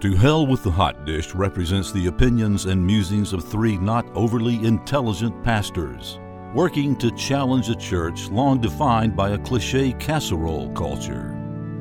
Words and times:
To 0.00 0.14
Hell 0.14 0.46
with 0.46 0.62
the 0.62 0.70
Hot 0.70 1.04
Dish 1.04 1.34
represents 1.34 1.90
the 1.90 2.06
opinions 2.06 2.66
and 2.66 2.86
musings 2.86 3.32
of 3.32 3.42
three 3.42 3.76
not 3.78 4.06
overly 4.14 4.64
intelligent 4.64 5.42
pastors, 5.42 6.20
working 6.54 6.94
to 6.98 7.10
challenge 7.16 7.68
a 7.68 7.74
church 7.74 8.28
long 8.28 8.60
defined 8.60 9.16
by 9.16 9.30
a 9.30 9.38
cliche 9.38 9.92
casserole 9.94 10.70
culture. 10.70 11.36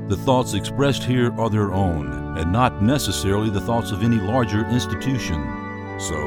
The 0.07 0.17
thoughts 0.17 0.55
expressed 0.55 1.03
here 1.03 1.31
are 1.39 1.51
their 1.51 1.71
own, 1.71 2.39
and 2.39 2.51
not 2.51 2.81
necessarily 2.81 3.51
the 3.51 3.61
thoughts 3.61 3.91
of 3.91 4.01
any 4.01 4.17
larger 4.17 4.67
institution. 4.67 5.37
So, 5.99 6.17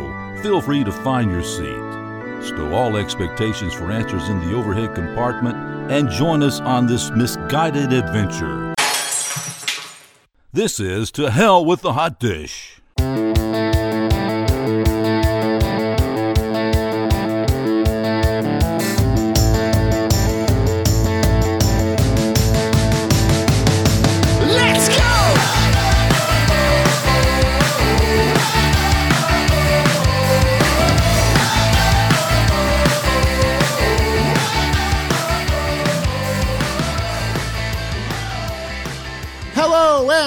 feel 0.44 0.60
free 0.60 0.84
to 0.84 0.92
find 0.92 1.28
your 1.28 1.42
seat, 1.42 2.46
stow 2.46 2.72
all 2.72 2.96
expectations 2.98 3.74
for 3.74 3.90
answers 3.90 4.28
in 4.28 4.38
the 4.38 4.54
overhead 4.54 4.94
compartment, 4.94 5.56
and 5.90 6.08
join 6.08 6.44
us 6.44 6.60
on 6.60 6.86
this 6.86 7.10
misguided 7.10 7.92
adventure. 7.92 8.69
This 10.52 10.80
is 10.80 11.12
To 11.12 11.30
Hell 11.30 11.64
with 11.64 11.82
the 11.82 11.92
Hot 11.92 12.18
Dish. 12.18 12.79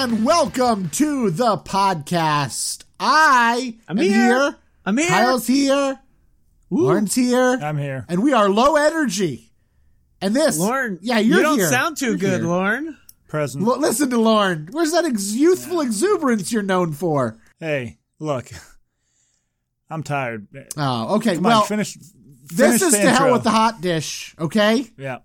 And 0.04 0.22
welcome 0.22 0.90
to 0.90 1.30
the 1.30 1.56
podcast. 1.56 2.84
I 3.00 3.78
I'm 3.88 3.98
am 3.98 4.04
here. 4.04 4.54
I'm 4.84 4.98
here. 4.98 5.08
Kyle's 5.08 5.46
here. 5.46 5.98
Lauren's 6.68 7.14
here. 7.14 7.58
I'm 7.62 7.78
here. 7.78 8.04
And 8.06 8.22
we 8.22 8.34
are 8.34 8.50
low 8.50 8.76
energy. 8.76 9.50
And 10.20 10.36
this, 10.36 10.58
Lauren, 10.58 10.98
yeah, 11.00 11.20
you're 11.20 11.38
you 11.38 11.42
don't 11.42 11.58
here. 11.58 11.68
sound 11.68 11.96
too 11.96 12.08
You're 12.08 12.16
good, 12.16 12.40
here. 12.42 12.48
Lauren. 12.50 12.98
Present. 13.28 13.66
L- 13.66 13.80
listen 13.80 14.10
to 14.10 14.18
Lauren. 14.20 14.68
Where's 14.72 14.92
that 14.92 15.06
ex- 15.06 15.32
youthful 15.32 15.80
exuberance 15.80 16.52
you're 16.52 16.62
known 16.62 16.92
for? 16.92 17.38
Hey, 17.58 17.96
look. 18.18 18.50
I'm 19.88 20.02
tired. 20.02 20.48
Oh, 20.76 21.16
okay. 21.16 21.36
Come 21.36 21.44
well, 21.44 21.62
on, 21.62 21.66
finish. 21.66 21.96
this 22.54 22.82
is 22.82 22.92
the 22.92 22.98
to 22.98 23.10
hell 23.10 23.32
with 23.32 23.42
the 23.44 23.50
hot 23.50 23.80
dish. 23.80 24.34
Okay, 24.38 24.84
Yeah. 24.98 25.20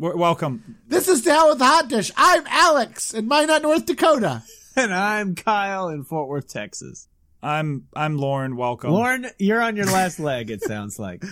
W- 0.00 0.18
welcome. 0.18 0.76
this 0.88 1.08
is 1.08 1.22
to 1.22 1.30
hell 1.30 1.50
with 1.50 1.58
the 1.58 1.64
hot 1.64 1.88
dish. 1.88 2.10
I'm 2.16 2.44
Alex 2.46 3.14
in 3.14 3.28
Minot, 3.28 3.62
North 3.62 3.86
Dakota. 3.86 4.42
And 4.76 4.92
I'm 4.92 5.36
Kyle 5.36 5.88
in 5.88 6.02
Fort 6.02 6.28
Worth, 6.28 6.48
Texas. 6.48 7.06
I'm 7.40 7.86
I'm 7.94 8.18
Lauren. 8.18 8.56
Welcome. 8.56 8.90
Lauren, 8.90 9.28
you're 9.38 9.62
on 9.62 9.76
your 9.76 9.86
last 9.86 10.18
leg, 10.18 10.50
it 10.50 10.64
sounds 10.64 10.98
like. 10.98 11.22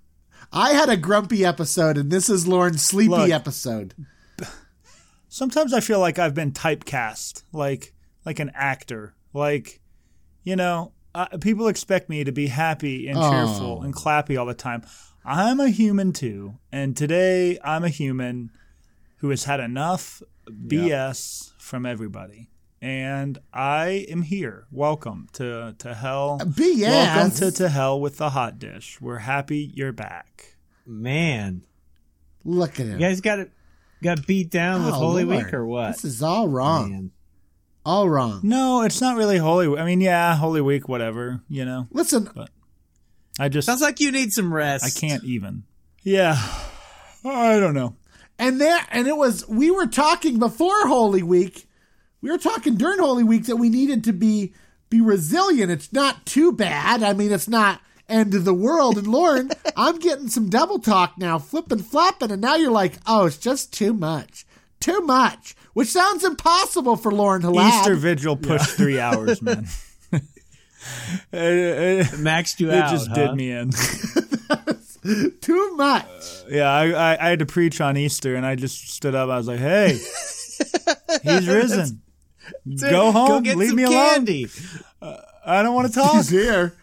I 0.52 0.74
had 0.74 0.90
a 0.90 0.98
grumpy 0.98 1.42
episode, 1.42 1.96
and 1.96 2.10
this 2.10 2.28
is 2.28 2.46
Lauren's 2.46 2.82
sleepy 2.82 3.08
Look. 3.08 3.30
episode. 3.30 3.94
Sometimes 5.30 5.72
I 5.72 5.80
feel 5.80 5.98
like 5.98 6.18
I've 6.18 6.34
been 6.34 6.52
typecast, 6.52 7.44
like 7.54 7.94
like 8.26 8.38
an 8.38 8.50
actor. 8.54 9.14
Like, 9.32 9.80
you 10.42 10.56
know, 10.56 10.92
uh, 11.14 11.38
people 11.40 11.68
expect 11.68 12.10
me 12.10 12.24
to 12.24 12.32
be 12.32 12.48
happy 12.48 13.08
and 13.08 13.16
cheerful 13.18 13.78
Oh. 13.80 13.82
and 13.82 13.94
clappy 13.94 14.38
all 14.38 14.44
the 14.44 14.52
time. 14.52 14.82
I'm 15.24 15.60
a 15.60 15.68
human 15.68 16.12
too, 16.12 16.58
and 16.72 16.96
today 16.96 17.58
I'm 17.62 17.84
a 17.84 17.88
human 17.90 18.50
who 19.18 19.30
has 19.30 19.44
had 19.44 19.60
enough 19.60 20.22
BS 20.48 21.52
from 21.58 21.84
everybody. 21.84 22.48
And 22.82 23.38
I 23.52 24.06
am 24.08 24.22
here. 24.22 24.66
Welcome 24.72 25.28
to 25.34 25.74
to 25.78 25.94
hell. 25.94 26.38
Uh, 26.40 26.46
BS. 26.46 26.80
Welcome 26.88 27.30
to, 27.32 27.50
to 27.50 27.68
hell 27.68 28.00
with 28.00 28.16
the 28.16 28.30
hot 28.30 28.58
dish. 28.58 28.98
We're 29.02 29.18
happy 29.18 29.70
you're 29.74 29.92
back. 29.92 30.56
Man. 30.86 31.66
Look 32.42 32.80
at 32.80 32.86
him. 32.86 32.98
You 32.98 33.06
guys 33.06 33.20
got 33.20 33.38
it 33.40 33.50
got 34.02 34.26
beat 34.26 34.50
down 34.50 34.86
with 34.86 34.94
Oh, 34.94 34.98
Holy 34.98 35.24
Lord. 35.24 35.44
Week 35.44 35.52
or 35.52 35.66
what? 35.66 35.88
This 35.92 36.06
is 36.06 36.22
all 36.22 36.48
wrong. 36.48 36.90
Man. 36.90 37.10
All 37.84 38.08
wrong. 38.08 38.40
No, 38.42 38.80
it's 38.82 39.02
not 39.02 39.16
really 39.18 39.36
Holy 39.36 39.68
Week. 39.68 39.78
I 39.78 39.84
mean, 39.84 40.00
yeah, 40.00 40.34
Holy 40.36 40.62
Week, 40.62 40.88
whatever, 40.88 41.42
you 41.48 41.66
know. 41.66 41.86
Listen, 41.90 42.30
I 43.40 43.48
just 43.48 43.64
Sounds 43.64 43.80
like 43.80 44.00
you 44.00 44.12
need 44.12 44.32
some 44.32 44.52
rest. 44.52 44.84
I 44.84 44.90
can't 44.90 45.24
even. 45.24 45.64
Yeah. 46.02 46.36
I 47.24 47.58
don't 47.58 47.72
know. 47.74 47.96
and 48.38 48.60
there, 48.60 48.78
and 48.90 49.08
it 49.08 49.16
was. 49.16 49.48
We 49.48 49.70
were 49.70 49.86
talking 49.86 50.38
before 50.38 50.86
Holy 50.86 51.22
Week. 51.22 51.66
We 52.20 52.30
were 52.30 52.38
talking 52.38 52.76
during 52.76 52.98
Holy 52.98 53.24
Week 53.24 53.46
that 53.46 53.56
we 53.56 53.70
needed 53.70 54.04
to 54.04 54.12
be 54.12 54.52
be 54.90 55.00
resilient. 55.00 55.72
It's 55.72 55.90
not 55.90 56.26
too 56.26 56.52
bad. 56.52 57.02
I 57.02 57.14
mean, 57.14 57.32
it's 57.32 57.48
not 57.48 57.80
end 58.10 58.34
of 58.34 58.44
the 58.44 58.52
world. 58.52 58.98
And 58.98 59.06
Lauren, 59.06 59.50
I'm 59.76 59.98
getting 59.98 60.28
some 60.28 60.50
double 60.50 60.78
talk 60.78 61.16
now, 61.16 61.38
flipping, 61.38 61.78
flopping, 61.78 62.30
and 62.30 62.42
now 62.42 62.56
you're 62.56 62.70
like, 62.70 62.98
oh, 63.06 63.24
it's 63.24 63.38
just 63.38 63.72
too 63.72 63.94
much, 63.94 64.44
too 64.80 65.00
much. 65.00 65.56
Which 65.72 65.88
sounds 65.88 66.24
impossible 66.24 66.96
for 66.96 67.10
Lauren 67.10 67.40
to 67.42 67.50
laugh. 67.50 67.82
Easter 67.82 67.94
Vigil 67.94 68.36
pushed 68.36 68.70
three 68.76 69.00
hours, 69.00 69.40
man. 69.40 69.66
it, 71.32 71.38
it- 71.42 72.06
Maxed 72.18 72.60
you 72.60 72.70
it 72.70 72.78
out. 72.78 72.90
just 72.90 73.08
huh? 73.08 73.14
did 73.14 73.34
me 73.34 73.50
in. 73.50 73.70
too 75.40 75.76
much. 75.76 76.04
Uh, 76.04 76.44
yeah, 76.48 76.70
I, 76.70 76.90
I, 76.90 77.26
I 77.26 77.28
had 77.30 77.38
to 77.40 77.46
preach 77.46 77.80
on 77.80 77.96
Easter, 77.96 78.34
and 78.34 78.44
I 78.44 78.54
just 78.54 78.90
stood 78.90 79.14
up. 79.14 79.28
I 79.30 79.36
was 79.36 79.48
like, 79.48 79.58
"Hey, 79.58 79.98
he's 81.22 81.48
risen. 81.48 82.02
Go 82.90 83.12
home. 83.12 83.28
Go 83.28 83.40
get 83.40 83.56
Leave 83.56 83.68
some 83.70 83.76
me 83.76 83.82
alone. 83.84 83.96
candy. 84.10 84.46
Uh, 85.00 85.16
I 85.44 85.62
don't 85.62 85.74
want 85.74 85.88
to 85.88 85.94
talk." 86.00 86.12
He's 86.16 86.28
here. 86.28 86.74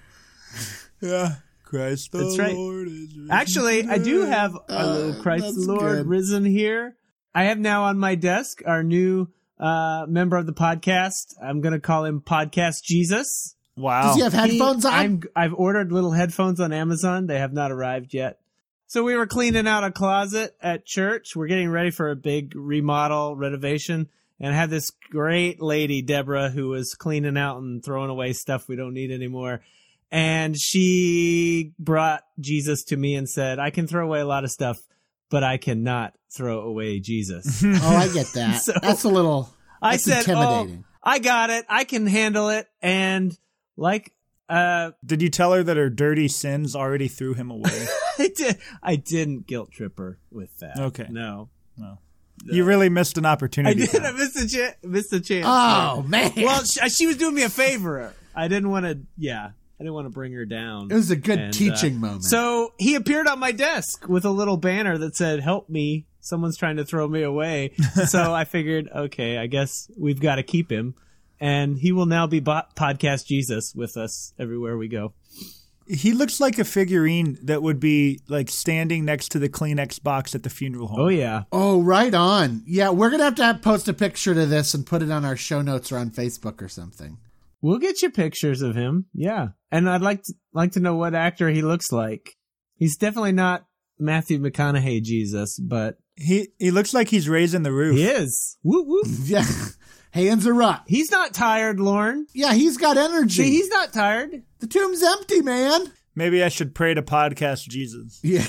yeah, 1.02 1.36
Christ 1.64 2.12
the 2.12 2.20
That's 2.20 2.40
right. 2.40 2.56
Lord 2.56 2.88
is 2.88 2.94
risen. 3.16 3.28
Actually, 3.32 3.88
I 3.88 3.98
do 3.98 4.22
have 4.22 4.56
a 4.56 4.60
ah, 4.70 4.86
little 4.86 5.22
Christ 5.22 5.44
the 5.56 5.74
Lord 5.74 5.98
good. 5.98 6.08
risen 6.08 6.46
here. 6.46 6.96
I 7.36 7.44
have 7.46 7.60
now 7.60 7.84
on 7.84 8.00
my 8.00 8.16
desk 8.16 8.62
our 8.66 8.82
new 8.82 9.28
uh, 9.60 10.06
member 10.08 10.38
of 10.38 10.46
the 10.48 10.54
podcast. 10.54 11.36
I'm 11.44 11.62
going 11.62 11.74
to 11.74 11.80
call 11.80 12.06
him 12.06 12.22
Podcast 12.22 12.84
Jesus. 12.84 13.56
Wow. 13.78 14.02
Does 14.08 14.16
he 14.16 14.22
have 14.24 14.34
headphones 14.34 14.84
He- 14.84 14.90
on? 14.90 14.94
I'm, 14.96 15.24
I've 15.36 15.54
ordered 15.54 15.92
little 15.92 16.12
headphones 16.12 16.60
on 16.60 16.74
Amazon. 16.74 17.28
They 17.28 17.40
have 17.40 17.54
not 17.54 17.72
arrived 17.72 18.14
yet. 18.14 18.40
So 18.88 19.04
we 19.04 19.16
were 19.16 19.28
cleaning 19.28 19.68
out 19.68 19.84
a 19.84 19.92
closet 19.92 20.56
at 20.62 20.86
church. 20.86 21.36
We're 21.36 21.48
getting 21.48 21.70
ready 21.70 21.92
for 21.92 22.10
a 22.10 22.16
big 22.16 22.56
remodel 22.56 23.36
renovation. 23.36 24.10
And 24.40 24.54
I 24.54 24.58
had 24.58 24.70
this 24.70 24.90
great 25.12 25.62
lady, 25.62 26.02
Deborah, 26.02 26.50
who 26.50 26.70
was 26.70 26.94
cleaning 26.94 27.38
out 27.38 27.58
and 27.58 27.84
throwing 27.84 28.10
away 28.10 28.34
stuff 28.34 28.68
we 28.68 28.76
don't 28.76 28.94
need 28.94 29.12
anymore. 29.12 29.62
And 30.12 30.56
she 30.58 31.74
brought 31.78 32.24
Jesus 32.40 32.84
to 32.86 32.98
me 32.98 33.16
and 33.16 33.28
said, 33.28 33.60
I 33.60 33.72
can 33.72 33.88
throw 33.88 34.06
away 34.06 34.22
a 34.22 34.26
lot 34.26 34.44
of 34.46 34.52
stuff, 34.52 34.78
but 35.30 35.44
I 35.44 35.58
cannot 35.58 36.14
throw 36.36 36.62
away 36.62 37.00
Jesus. 37.00 37.62
oh, 37.66 37.96
I 37.96 38.08
get 38.08 38.28
that. 38.36 38.62
So- 38.62 38.74
That's 38.82 39.04
a 39.04 39.10
little. 39.10 39.54
I 39.82 39.98
said, 39.98 40.26
oh, 40.30 40.32
intimidating. 40.32 40.84
"Oh, 40.88 41.00
I 41.04 41.20
got 41.20 41.50
it. 41.50 41.66
I 41.70 41.84
can 41.84 42.08
handle 42.08 42.50
it." 42.50 42.68
And 42.82 43.38
like, 43.78 44.14
uh, 44.50 44.92
Did 45.06 45.22
you 45.22 45.30
tell 45.30 45.54
her 45.54 45.64
that 45.64 45.78
her 45.78 45.90
dirty 45.90 46.28
sins 46.28 46.76
already 46.76 47.08
threw 47.08 47.34
him 47.34 47.52
away? 47.52 47.88
I 48.20 48.32
did. 48.36 48.58
I 48.82 48.96
didn't 48.96 49.48
guilt 49.48 49.72
trip 49.72 49.98
her 49.98 50.20
with 50.32 50.58
that. 50.60 50.78
Okay. 50.80 51.08
No, 51.10 51.50
no. 51.78 52.00
you 52.44 52.64
really 52.64 52.90
missed 52.90 53.18
an 53.18 53.26
opportunity. 53.26 53.82
I 53.82 53.86
opportunity. 53.86 54.08
did. 54.08 54.16
I 54.16 54.18
missed 54.18 54.38
a 54.38 54.58
chance. 54.58 54.76
Missed 54.84 55.14
a 55.14 55.20
chance. 55.22 55.46
Oh 55.48 56.02
man. 56.04 56.34
well, 56.38 56.64
she, 56.64 56.90
she 56.90 57.08
was 57.08 57.18
doing 57.18 57.36
me 57.36 57.44
a 57.44 57.50
favor. 57.50 58.14
I 58.36 58.48
didn't 58.48 58.70
want 58.70 58.86
to. 58.86 59.00
Yeah, 59.18 59.52
I 59.80 59.84
didn't 59.84 59.94
want 59.94 60.06
to 60.06 60.12
bring 60.12 60.34
her 60.34 60.46
down. 60.46 60.90
It 60.90 60.96
was 60.96 61.12
a 61.12 61.16
good 61.16 61.40
And, 61.40 61.50
uh, 61.50 61.58
teaching 61.58 62.00
moment. 62.00 62.24
So 62.24 62.74
he 62.80 62.96
appeared 62.96 63.28
on 63.28 63.40
my 63.40 63.52
desk 63.52 64.08
with 64.08 64.26
a 64.26 64.30
little 64.32 64.58
banner 64.58 64.98
that 64.98 65.16
said, 65.16 65.42
"Help 65.42 65.70
me! 65.70 66.06
Someone's 66.20 66.58
trying 66.58 66.78
to 66.78 66.86
throw 66.86 67.08
me 67.08 67.22
away." 67.22 67.74
so 68.08 68.34
I 68.34 68.46
figured, 68.46 68.90
okay, 68.96 69.38
I 69.38 69.48
guess 69.48 69.90
we've 69.98 70.20
got 70.20 70.36
to 70.36 70.44
keep 70.44 70.72
him, 70.72 70.96
and 71.40 71.78
he 71.78 71.92
will 71.92 72.06
now 72.06 72.28
be 72.28 72.40
bo- 72.40 72.64
podcast 72.76 73.26
Jesus 73.28 73.74
with 73.76 73.98
us 73.98 74.34
everywhere 74.40 74.78
we 74.78 74.88
go. 74.88 75.14
He 75.90 76.12
looks 76.12 76.42
like 76.42 76.60
a 76.60 76.66
figurine 76.66 77.38
that 77.44 77.62
would 77.64 77.80
be 77.80 78.20
like 78.28 78.50
standing 78.50 79.06
next 79.06 79.30
to 79.30 79.40
the 79.40 79.48
Kleenex 79.48 80.04
box 80.04 80.36
at 80.36 80.44
the 80.44 80.50
funeral 80.50 80.88
home. 80.90 81.00
Oh 81.00 81.08
yeah, 81.08 81.44
oh, 81.52 81.82
right 81.82 82.14
on. 82.14 82.64
Yeah, 82.66 82.90
we're 82.90 83.10
gonna 83.10 83.24
have 83.24 83.36
to 83.36 83.46
have, 83.46 83.62
post 83.62 83.88
a 83.88 83.94
picture 83.94 84.34
to 84.34 84.46
this 84.46 84.74
and 84.74 84.86
put 84.86 85.02
it 85.02 85.12
on 85.12 85.24
our 85.24 85.38
show 85.38 85.62
notes 85.62 85.92
or 85.92 85.98
on 85.98 86.10
Facebook 86.12 86.62
or 86.62 86.68
something. 86.68 87.18
we'll 87.62 87.80
get 87.80 88.02
you 88.02 88.10
pictures 88.10 88.62
of 88.62 88.76
him. 88.76 89.06
Yeah, 89.14 89.50
and 89.72 89.90
I'd 89.90 90.02
like 90.02 90.24
to 90.24 90.34
like 90.54 90.74
to 90.74 90.82
know 90.82 90.96
what 90.96 91.16
actor 91.16 91.48
he 91.50 91.62
looks 91.62 91.92
like. 91.92 92.36
He's 92.76 92.98
definitely 92.98 93.32
not 93.32 93.66
Matthew 93.98 94.40
McConaughey 94.40 95.02
Jesus, 95.04 95.58
but 95.58 96.00
He 96.18 96.50
he 96.60 96.70
looks 96.70 96.94
like 96.94 97.08
he's 97.08 97.30
raising 97.30 97.64
the 97.64 97.72
roof. 97.72 97.96
he 97.96 98.04
is. 98.04 98.58
Woo 98.62 98.84
woo. 98.84 99.04
Yeah, 99.24 99.46
hands 100.18 100.48
are 100.48 100.62
up. 100.62 100.84
He's 100.88 101.12
not 101.12 101.34
tired, 101.34 101.80
Lauren. 101.80 102.28
Yeah, 102.34 102.54
he's 102.54 102.78
got 102.78 102.98
energy. 102.98 103.44
See, 103.44 103.52
he's 103.52 103.70
not 103.70 103.94
tired. 103.94 104.44
the 104.60 104.68
tomb's 104.68 105.04
empty, 105.04 105.42
man. 105.42 105.92
Maybe 106.16 106.44
I 106.44 106.50
should 106.50 106.74
pray 106.74 106.94
to 106.94 107.02
podcast 107.02 107.68
Jesus. 107.68 108.20
Yeah, 108.24 108.46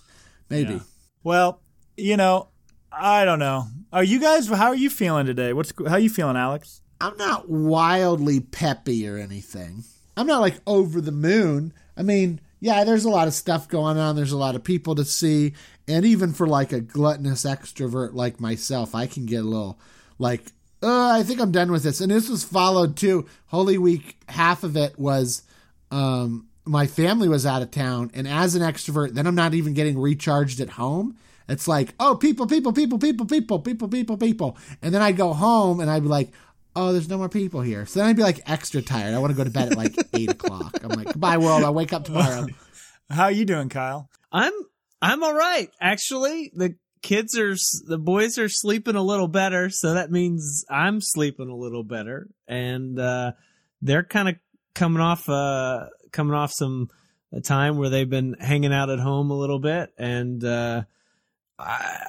maybe. 0.50 0.74
Yeah. 0.74 0.80
Well, 1.22 1.60
you 1.96 2.16
know, 2.16 2.48
I 2.90 3.24
don't 3.24 3.38
know. 3.38 3.66
Are 3.92 4.04
you 4.04 4.20
guys? 4.20 4.48
How 4.48 4.68
are 4.68 4.74
you 4.74 4.90
feeling 4.90 5.26
today? 5.26 5.52
What's 5.52 5.72
how 5.78 5.94
are 5.94 5.98
you 5.98 6.10
feeling, 6.10 6.36
Alex? 6.36 6.80
I'm 7.00 7.16
not 7.16 7.48
wildly 7.48 8.40
peppy 8.40 9.08
or 9.08 9.18
anything. 9.18 9.84
I'm 10.16 10.26
not 10.26 10.40
like 10.40 10.60
over 10.66 11.00
the 11.00 11.12
moon. 11.12 11.72
I 11.96 12.02
mean, 12.02 12.40
yeah, 12.60 12.84
there's 12.84 13.04
a 13.04 13.10
lot 13.10 13.28
of 13.28 13.34
stuff 13.34 13.68
going 13.68 13.98
on. 13.98 14.14
There's 14.14 14.32
a 14.32 14.36
lot 14.38 14.54
of 14.54 14.62
people 14.62 14.94
to 14.94 15.04
see, 15.04 15.54
and 15.88 16.04
even 16.04 16.32
for 16.32 16.46
like 16.46 16.72
a 16.72 16.80
gluttonous 16.80 17.44
extrovert 17.44 18.14
like 18.14 18.40
myself, 18.40 18.94
I 18.94 19.06
can 19.06 19.26
get 19.26 19.40
a 19.40 19.48
little 19.48 19.78
like, 20.18 20.44
uh, 20.82 21.10
I 21.10 21.22
think 21.22 21.40
I'm 21.40 21.52
done 21.52 21.70
with 21.70 21.82
this. 21.82 22.00
And 22.00 22.10
this 22.10 22.28
was 22.28 22.44
followed 22.44 22.96
too. 22.96 23.26
Holy 23.46 23.78
Week, 23.78 24.16
half 24.28 24.64
of 24.64 24.76
it 24.76 24.98
was 24.98 25.42
um, 25.90 26.48
my 26.64 26.86
family 26.86 27.28
was 27.28 27.46
out 27.46 27.62
of 27.62 27.70
town, 27.70 28.10
and 28.14 28.26
as 28.26 28.54
an 28.54 28.62
extrovert, 28.62 29.14
then 29.14 29.26
I'm 29.26 29.34
not 29.34 29.54
even 29.54 29.74
getting 29.74 29.98
recharged 29.98 30.60
at 30.60 30.70
home. 30.70 31.16
It's 31.48 31.68
like, 31.68 31.94
oh, 31.98 32.16
people, 32.16 32.46
people, 32.46 32.72
people, 32.72 32.98
people, 32.98 33.26
people, 33.26 33.58
people, 33.58 33.88
people, 33.88 34.16
people, 34.16 34.56
and 34.80 34.94
then 34.94 35.02
I'd 35.02 35.16
go 35.16 35.32
home 35.32 35.80
and 35.80 35.90
I'd 35.90 36.02
be 36.02 36.08
like, 36.08 36.30
oh, 36.74 36.92
there's 36.92 37.08
no 37.08 37.18
more 37.18 37.28
people 37.28 37.60
here. 37.60 37.84
So 37.84 38.00
then 38.00 38.08
I'd 38.08 38.16
be 38.16 38.22
like 38.22 38.40
extra 38.46 38.80
tired. 38.80 39.14
I 39.14 39.18
want 39.18 39.32
to 39.32 39.36
go 39.36 39.44
to 39.44 39.50
bed 39.50 39.72
at 39.72 39.76
like 39.76 39.94
eight 40.14 40.30
o'clock. 40.30 40.78
I'm 40.82 40.90
like, 40.90 41.08
goodbye, 41.08 41.38
world. 41.38 41.64
I'll 41.64 41.74
wake 41.74 41.92
up 41.92 42.04
tomorrow. 42.04 42.46
How 43.10 43.24
are 43.24 43.32
you 43.32 43.44
doing, 43.44 43.68
Kyle? 43.68 44.08
I'm 44.30 44.52
I'm 45.02 45.22
all 45.22 45.34
right. 45.34 45.68
Actually, 45.80 46.52
the 46.54 46.76
kids 47.02 47.36
are 47.38 47.54
the 47.86 47.98
boys 47.98 48.38
are 48.38 48.48
sleeping 48.48 48.96
a 48.96 49.02
little 49.02 49.28
better, 49.28 49.68
so 49.70 49.94
that 49.94 50.10
means 50.10 50.64
I'm 50.70 51.00
sleeping 51.00 51.48
a 51.48 51.56
little 51.56 51.84
better, 51.84 52.28
and 52.48 52.98
uh, 52.98 53.32
they're 53.80 54.04
kind 54.04 54.28
of 54.28 54.36
coming 54.74 55.02
off 55.02 55.28
uh 55.28 55.86
coming 56.12 56.34
off 56.34 56.52
some 56.52 56.88
a 57.32 57.40
time 57.40 57.78
where 57.78 57.88
they've 57.88 58.08
been 58.08 58.34
hanging 58.38 58.72
out 58.72 58.90
at 58.90 58.98
home 58.98 59.30
a 59.30 59.36
little 59.36 59.58
bit, 59.58 59.92
and 59.98 60.44
uh, 60.44 60.82
I 61.58 62.06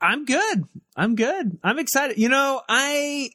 I'm 0.00 0.24
good. 0.24 0.64
I'm 0.96 1.14
good. 1.14 1.58
I'm 1.62 1.78
excited. 1.78 2.18
You 2.18 2.28
know, 2.28 2.62
I 2.68 3.30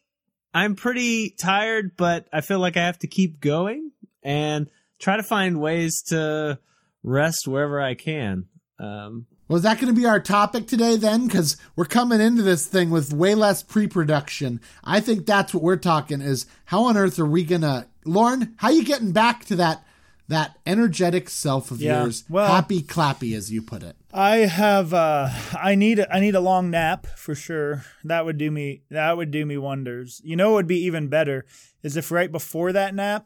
I'm 0.54 0.76
pretty 0.76 1.32
tired, 1.32 1.96
but 1.98 2.28
I 2.34 2.42
feel 2.42 2.60
like 2.60 2.78
I 2.78 2.86
have 2.86 3.00
to 3.00 3.08
keep 3.08 3.40
going 3.40 3.92
and 4.24 4.70
try 5.00 5.18
to 5.18 5.24
find 5.24 5.62
ways 5.62 6.02
to 6.08 6.60
rest 7.04 7.48
wherever 7.48 7.82
I 7.82 7.96
can. 7.96 8.46
Um, 8.80 9.28
Was 9.52 9.64
that 9.64 9.82
going 9.82 9.94
to 9.94 10.00
be 10.00 10.06
our 10.08 10.22
topic 10.22 10.66
today 10.66 10.96
then? 10.96 11.28
Because 11.28 11.58
we're 11.76 11.84
coming 11.84 12.22
into 12.22 12.42
this 12.42 12.66
thing 12.66 12.90
with 12.90 13.12
way 13.12 13.36
less 13.36 13.62
pre-production. 13.62 14.62
I 14.82 15.02
think 15.02 15.26
that's 15.26 15.54
what 15.54 15.62
we're 15.62 15.76
talking 15.76 16.22
is 16.22 16.46
how 16.64 16.86
on 16.86 16.96
earth 16.96 17.20
are 17.20 17.26
we 17.26 17.44
gonna, 17.44 17.88
Lauren? 18.06 18.54
How 18.58 18.70
you 18.70 18.86
getting 18.86 19.12
back 19.12 19.44
to 19.46 19.58
that 19.58 19.84
that 20.30 20.58
energetic 20.66 21.30
self 21.30 21.70
of 21.72 21.82
Yeah, 21.82 22.04
yours, 22.04 22.24
well- 22.30 22.48
happy 22.48 22.82
clappy 22.82 23.36
as 23.36 23.52
you 23.52 23.62
put 23.62 23.84
it? 23.84 23.98
I 24.14 24.38
have 24.38 24.94
uh 24.94 25.28
I 25.54 25.76
need 25.76 26.00
a, 26.00 26.14
I 26.16 26.22
need 26.22 26.36
a 26.36 26.40
long 26.40 26.72
nap 26.72 27.06
for 27.18 27.36
sure. 27.36 27.84
That 28.06 28.24
would 28.24 28.38
do 28.38 28.52
me 28.52 28.84
that 28.90 29.18
would 29.18 29.32
do 29.32 29.46
me 29.46 29.58
wonders. 29.58 30.22
You 30.24 30.38
know 30.38 30.52
what 30.52 30.56
would 30.56 30.68
be 30.68 30.82
even 30.86 31.10
better 31.10 31.46
is 31.84 31.98
if 31.98 32.10
right 32.10 32.32
before 32.32 32.72
that 32.72 32.96
nap 32.96 33.26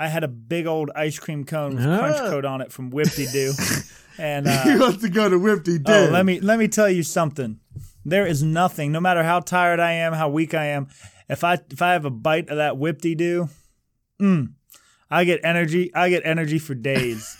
I 0.00 0.08
had 0.08 0.24
a 0.24 0.28
big 0.28 0.66
old 0.66 0.90
ice 0.96 1.18
cream 1.18 1.44
cone 1.44 1.76
with 1.76 1.84
crunch 1.84 2.16
coat 2.16 2.46
on 2.46 2.62
it 2.62 2.72
from 2.72 2.88
Whipty 2.90 3.26
Doo. 3.26 3.52
and 4.18 4.48
uh, 4.48 4.62
wants 4.78 5.02
to 5.02 5.10
go 5.10 5.28
to 5.28 5.38
Whipty 5.38 5.78
Doo. 5.78 5.92
oh, 5.92 6.08
let 6.10 6.24
me 6.24 6.40
let 6.40 6.58
me 6.58 6.68
tell 6.68 6.88
you 6.88 7.02
something. 7.02 7.60
There 8.02 8.26
is 8.26 8.42
nothing, 8.42 8.92
no 8.92 9.00
matter 9.00 9.22
how 9.22 9.40
tired 9.40 9.78
I 9.78 9.92
am, 9.92 10.14
how 10.14 10.30
weak 10.30 10.54
I 10.54 10.68
am, 10.68 10.88
if 11.28 11.44
I 11.44 11.58
if 11.70 11.82
I 11.82 11.92
have 11.92 12.06
a 12.06 12.10
bite 12.10 12.48
of 12.48 12.56
that 12.56 12.78
Whipty 12.78 13.14
Doo, 13.14 13.50
mm, 14.18 14.54
I 15.10 15.24
get 15.24 15.40
energy. 15.44 15.94
I 15.94 16.08
get 16.08 16.22
energy 16.24 16.58
for 16.58 16.74
days. 16.74 17.36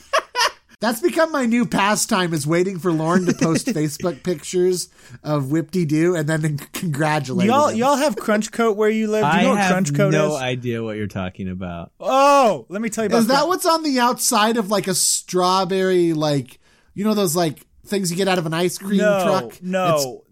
That's 0.80 1.00
become 1.00 1.30
my 1.30 1.44
new 1.44 1.66
pastime 1.66 2.32
is 2.32 2.46
waiting 2.46 2.78
for 2.78 2.90
Lauren 2.90 3.26
to 3.26 3.34
post 3.34 3.66
Facebook 3.68 4.22
pictures 4.22 4.88
of 5.22 5.50
Whipty 5.50 5.84
Doo 5.84 6.16
and 6.16 6.26
then 6.26 6.56
congratulate 6.72 7.46
y'all 7.48 7.68
him. 7.68 7.76
y'all 7.78 7.96
have 7.96 8.16
crunch 8.16 8.50
coat 8.50 8.78
where 8.78 8.88
you 8.88 9.06
live? 9.08 9.22
Do 9.22 9.26
you 9.26 9.32
I 9.32 9.42
know 9.42 9.50
what 9.50 9.58
have 9.58 9.70
crunch 9.72 9.94
coat 9.94 10.10
no 10.12 10.36
is? 10.36 10.40
idea 10.42 10.82
what 10.82 10.96
you're 10.96 11.06
talking 11.06 11.50
about. 11.50 11.92
Oh, 12.00 12.64
let 12.70 12.80
me 12.80 12.88
tell 12.88 13.04
you 13.04 13.08
about 13.08 13.18
Is 13.18 13.26
that 13.26 13.34
crunch- 13.34 13.48
what's 13.48 13.66
on 13.66 13.82
the 13.82 14.00
outside 14.00 14.56
of 14.56 14.70
like 14.70 14.88
a 14.88 14.94
strawberry, 14.94 16.14
like 16.14 16.58
you 16.94 17.04
know 17.04 17.12
those 17.14 17.36
like 17.36 17.66
things 17.84 18.10
you 18.10 18.16
get 18.16 18.28
out 18.28 18.38
of 18.38 18.46
an 18.46 18.54
ice 18.54 18.78
cream 18.78 18.98
no, 18.98 19.22
truck? 19.22 19.44
It's- 19.44 19.60
No, 19.62 20.24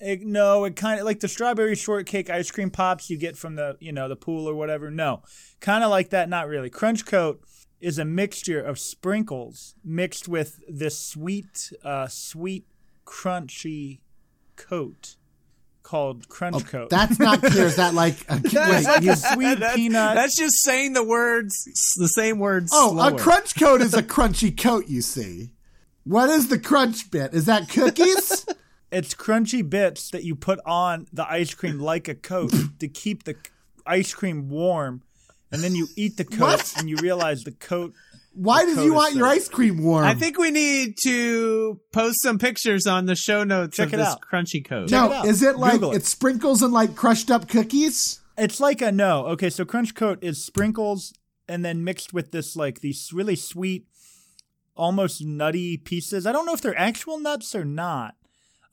it, 0.00 0.22
no, 0.22 0.64
it 0.64 0.74
kind 0.76 0.98
of 0.98 1.06
like 1.06 1.20
the 1.20 1.28
strawberry 1.28 1.76
shortcake 1.76 2.28
ice 2.28 2.50
cream 2.50 2.70
pops 2.70 3.08
you 3.08 3.16
get 3.16 3.36
from 3.36 3.54
the 3.54 3.76
you 3.78 3.92
know 3.92 4.08
the 4.08 4.16
pool 4.16 4.48
or 4.48 4.54
whatever. 4.56 4.90
No, 4.90 5.22
kind 5.60 5.84
of 5.84 5.90
like 5.90 6.10
that. 6.10 6.28
Not 6.28 6.48
really. 6.48 6.70
Crunch 6.70 7.06
coat 7.06 7.40
is 7.80 7.98
a 7.98 8.04
mixture 8.04 8.60
of 8.60 8.78
sprinkles 8.78 9.74
mixed 9.84 10.28
with 10.28 10.60
this 10.68 10.98
sweet, 10.98 11.72
uh, 11.84 12.08
sweet, 12.08 12.64
crunchy 13.04 14.00
coat 14.56 15.16
called 15.82 16.28
crunch 16.28 16.66
coat. 16.66 16.84
Oh, 16.84 16.88
That's 16.90 17.18
not 17.20 17.40
clear. 17.42 17.66
Is 17.66 17.76
that 17.76 17.94
like 17.94 18.14
a, 18.28 18.36
It's 18.44 18.54
wait, 18.54 18.84
like 18.84 19.02
you- 19.02 19.12
a 19.12 19.16
sweet 19.16 19.58
That's- 19.60 19.76
peanut. 19.76 20.14
That's 20.16 20.36
just 20.36 20.62
saying 20.64 20.94
the 20.94 21.04
words, 21.04 21.54
the 21.96 22.08
same 22.08 22.38
words. 22.38 22.70
oh, 22.74 22.92
slower. 22.92 23.14
a 23.14 23.18
crunch 23.18 23.56
coat 23.58 23.80
is 23.80 23.94
a 23.94 24.02
crunchy 24.02 24.56
coat. 24.56 24.88
You 24.88 25.00
see, 25.02 25.50
what 26.04 26.28
is 26.30 26.48
the 26.48 26.58
crunch 26.58 27.10
bit? 27.10 27.34
Is 27.34 27.46
that 27.46 27.68
cookies? 27.68 28.46
It's 28.92 29.14
crunchy 29.14 29.68
bits 29.68 30.10
that 30.10 30.22
you 30.22 30.36
put 30.36 30.60
on 30.64 31.08
the 31.12 31.28
ice 31.28 31.52
cream 31.54 31.80
like 31.80 32.06
a 32.06 32.14
coat 32.14 32.52
to 32.78 32.86
keep 32.86 33.24
the 33.24 33.34
ice 33.84 34.14
cream 34.14 34.48
warm, 34.48 35.02
and 35.52 35.62
then 35.62 35.74
you 35.74 35.86
eat 35.96 36.16
the 36.16 36.24
coat 36.24 36.40
What? 36.40 36.74
and 36.78 36.88
you 36.88 36.96
realize 36.96 37.42
the 37.44 37.52
coat. 37.52 37.92
Why 38.34 38.64
The 38.64 38.70
did 38.72 38.76
coat 38.76 38.84
you 38.84 38.94
want 38.94 39.14
your 39.14 39.26
ice 39.26 39.48
cream 39.48 39.82
warm? 39.82 40.04
I 40.04 40.12
think 40.14 40.38
we 40.38 40.50
need 40.50 40.96
to 41.04 41.80
post 41.92 42.20
some 42.22 42.38
pictures 42.38 42.86
on 42.86 43.06
the 43.06 43.14
show 43.16 43.44
notes 43.44 43.76
Check 43.78 43.88
of 43.88 43.94
it 43.94 43.96
this 43.98 44.08
out. 44.08 44.20
crunchy 44.20 44.62
coat. 44.62 44.88
Check 44.88 45.00
no. 45.00 45.06
it 45.12 45.14
out. 45.16 45.26
Is 45.26 45.42
it 45.42 45.56
like 45.56 45.72
Google 45.72 45.92
it. 45.92 45.96
it 45.98 46.04
sprinkles 46.06 46.60
and 46.62 46.72
like 46.72 46.94
crushed 46.94 47.30
up 47.30 47.48
cookies? 47.48 48.20
It's 48.36 48.60
like 48.60 48.82
a 48.82 48.92
no. 48.92 49.24
Okay, 49.28 49.48
so 49.48 49.64
crunch 49.64 49.94
coat 49.94 50.18
is 50.20 50.44
sprinkles 50.44 51.14
and 51.48 51.64
then 51.64 51.82
mixed 51.84 52.12
with 52.12 52.32
this 52.32 52.54
like 52.56 52.80
these 52.80 53.08
really 53.12 53.36
sweet, 53.36 53.86
almost 54.76 55.24
nutty 55.24 55.78
pieces. 55.78 56.26
I 56.26 56.32
don't 56.32 56.44
know 56.44 56.52
if 56.52 56.60
they're 56.60 56.78
actual 56.78 57.18
nuts 57.18 57.54
or 57.54 57.64
not. 57.64 58.14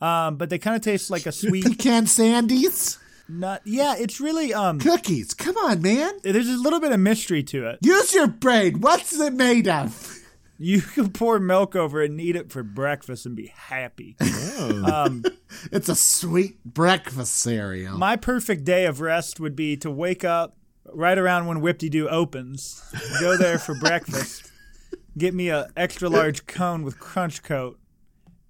Um, 0.01 0.35
but 0.35 0.49
they 0.49 0.57
kind 0.57 0.75
of 0.75 0.81
taste 0.81 1.09
like 1.09 1.25
a 1.25 1.31
sweet 1.31 1.63
Pecan 1.63 2.05
sandies, 2.05 2.97
nut. 3.27 3.61
Yeah, 3.65 3.95
it's 3.97 4.19
really 4.19 4.53
um. 4.53 4.79
cookies. 4.79 5.33
Come 5.33 5.57
on, 5.57 5.81
man. 5.81 6.13
There's 6.23 6.49
a 6.49 6.57
little 6.57 6.79
bit 6.79 6.91
of 6.91 6.99
mystery 6.99 7.43
to 7.43 7.67
it. 7.67 7.79
Use 7.81 8.13
your 8.13 8.27
brain. 8.27 8.81
What's 8.81 9.13
it 9.19 9.33
made 9.33 9.67
of? 9.67 10.17
You 10.57 10.81
can 10.93 11.11
pour 11.11 11.39
milk 11.39 11.75
over 11.75 12.01
it 12.01 12.11
and 12.11 12.21
eat 12.21 12.35
it 12.35 12.51
for 12.51 12.63
breakfast 12.63 13.25
and 13.25 13.35
be 13.35 13.47
happy. 13.47 14.15
Um, 14.59 15.23
It's 15.71 15.89
a 15.89 15.95
sweet 15.95 16.63
breakfast 16.63 17.35
cereal. 17.35 17.97
my 17.97 18.15
perfect 18.15 18.63
day 18.63 18.85
of 18.85 19.01
rest 19.01 19.39
would 19.39 19.55
be 19.55 19.77
to 19.77 19.89
wake 19.91 20.23
up 20.23 20.57
right 20.93 21.17
around 21.17 21.47
when 21.47 21.61
Whipty 21.61 21.89
Doo 21.89 22.09
opens, 22.09 22.83
go 23.19 23.37
there 23.37 23.57
for 23.59 23.75
breakfast, 23.75 24.51
get 25.17 25.33
me 25.33 25.49
a 25.49 25.67
extra 25.77 26.09
large 26.09 26.45
cone 26.47 26.83
with 26.83 26.99
crunch 26.99 27.43
coat, 27.43 27.79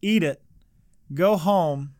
eat 0.02 0.24
it, 0.24 0.42
go 1.14 1.36
home, 1.38 1.94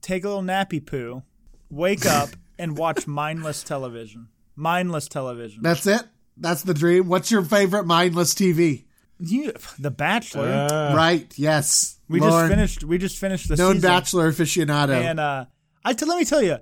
take 0.00 0.24
a 0.24 0.28
little 0.28 0.42
nappy 0.42 0.84
poo, 0.84 1.22
wake 1.70 2.06
up, 2.06 2.30
and 2.58 2.76
watch 2.76 3.06
mindless 3.06 3.62
television. 3.62 4.28
Mindless 4.56 5.08
television. 5.08 5.62
That's 5.62 5.86
it. 5.86 6.02
That's 6.36 6.62
the 6.62 6.74
dream. 6.74 7.08
What's 7.08 7.30
your 7.30 7.42
favorite 7.42 7.86
mindless 7.86 8.34
TV? 8.34 8.84
You, 9.18 9.52
the 9.78 9.90
Bachelor. 9.90 10.48
Uh, 10.48 10.94
right. 10.94 11.32
Yes. 11.36 11.98
we 12.08 12.20
Lauren, 12.20 12.48
just 12.48 12.50
finished. 12.50 12.84
We 12.84 12.98
just 12.98 13.18
finished 13.18 13.48
the 13.48 13.56
known 13.56 13.76
season. 13.76 13.88
bachelor 13.88 14.32
aficionado. 14.32 14.90
And 14.90 15.20
uh, 15.20 15.46
I 15.84 15.92
t- 15.92 16.04
let 16.04 16.18
me 16.18 16.24
tell 16.24 16.42
you, 16.42 16.58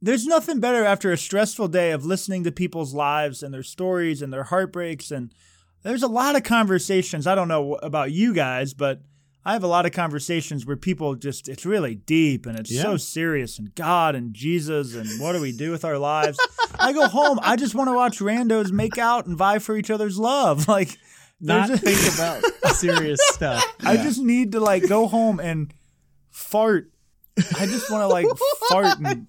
there's 0.00 0.26
nothing 0.26 0.60
better 0.60 0.84
after 0.84 1.12
a 1.12 1.16
stressful 1.16 1.68
day 1.68 1.92
of 1.92 2.04
listening 2.04 2.44
to 2.44 2.52
people's 2.52 2.92
lives 2.92 3.42
and 3.42 3.54
their 3.54 3.62
stories 3.62 4.20
and 4.20 4.32
their 4.32 4.44
heartbreaks. 4.44 5.10
And 5.10 5.32
there's 5.82 6.02
a 6.02 6.08
lot 6.08 6.36
of 6.36 6.42
conversations. 6.42 7.26
I 7.26 7.34
don't 7.34 7.48
know 7.48 7.74
about 7.76 8.12
you 8.12 8.34
guys, 8.34 8.74
but 8.74 9.00
I 9.44 9.54
have 9.54 9.64
a 9.64 9.66
lot 9.68 9.86
of 9.86 9.92
conversations 9.92 10.64
where 10.64 10.76
people 10.76 11.14
just, 11.16 11.48
it's 11.48 11.66
really 11.66 11.96
deep 11.96 12.46
and 12.46 12.56
it's 12.58 12.70
so 12.80 12.96
serious 12.96 13.58
and 13.58 13.74
God 13.74 14.14
and 14.14 14.32
Jesus 14.32 14.94
and 14.94 15.08
what 15.20 15.32
do 15.32 15.40
we 15.40 15.50
do 15.50 15.70
with 15.72 15.84
our 15.84 15.98
lives. 15.98 16.38
I 16.78 16.92
go 16.92 17.08
home, 17.08 17.40
I 17.42 17.56
just 17.56 17.74
want 17.74 17.88
to 17.88 17.94
watch 17.94 18.20
randos 18.20 18.70
make 18.70 18.98
out 18.98 19.26
and 19.26 19.36
vie 19.36 19.58
for 19.58 19.76
each 19.76 19.90
other's 19.90 20.18
love. 20.18 20.68
Like, 20.72 20.96
not 21.40 21.70
a- 21.70 21.76
think 21.76 22.14
about 22.14 22.74
serious 22.76 23.18
stuff. 23.30 23.64
I 23.84 23.96
just 23.96 24.20
need 24.22 24.52
to 24.52 24.60
like 24.60 24.86
go 24.88 25.08
home 25.08 25.40
and 25.40 25.74
fart. 26.30 26.90
I 27.36 27.66
just 27.66 27.90
want 27.90 28.02
to 28.02 28.06
like 28.06 28.26
fart 28.68 28.98
and 29.04 29.28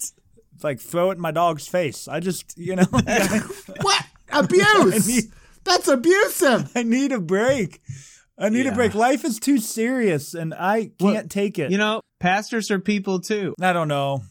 like 0.61 0.79
throw 0.79 1.09
it 1.09 1.15
in 1.15 1.21
my 1.21 1.31
dog's 1.31 1.67
face. 1.67 2.07
I 2.07 2.19
just, 2.19 2.55
you 2.55 2.75
know, 2.75 2.85
what? 2.91 4.05
Abuse. 4.31 5.07
need- 5.07 5.31
That's 5.63 5.87
abusive. 5.87 6.71
I 6.75 6.83
need 6.83 7.11
a 7.11 7.19
break. 7.19 7.81
I 8.37 8.49
need 8.49 8.65
a 8.67 8.71
break. 8.71 8.95
Life 8.95 9.25
is 9.25 9.39
too 9.39 9.59
serious 9.59 10.33
and 10.33 10.53
I 10.53 10.91
can't 10.99 11.29
take 11.29 11.59
it. 11.59 11.71
You 11.71 11.77
know, 11.77 12.01
pastors 12.19 12.71
are 12.71 12.79
people 12.79 13.19
too. 13.19 13.53
I 13.61 13.73
don't 13.73 13.87
know. 13.87 14.23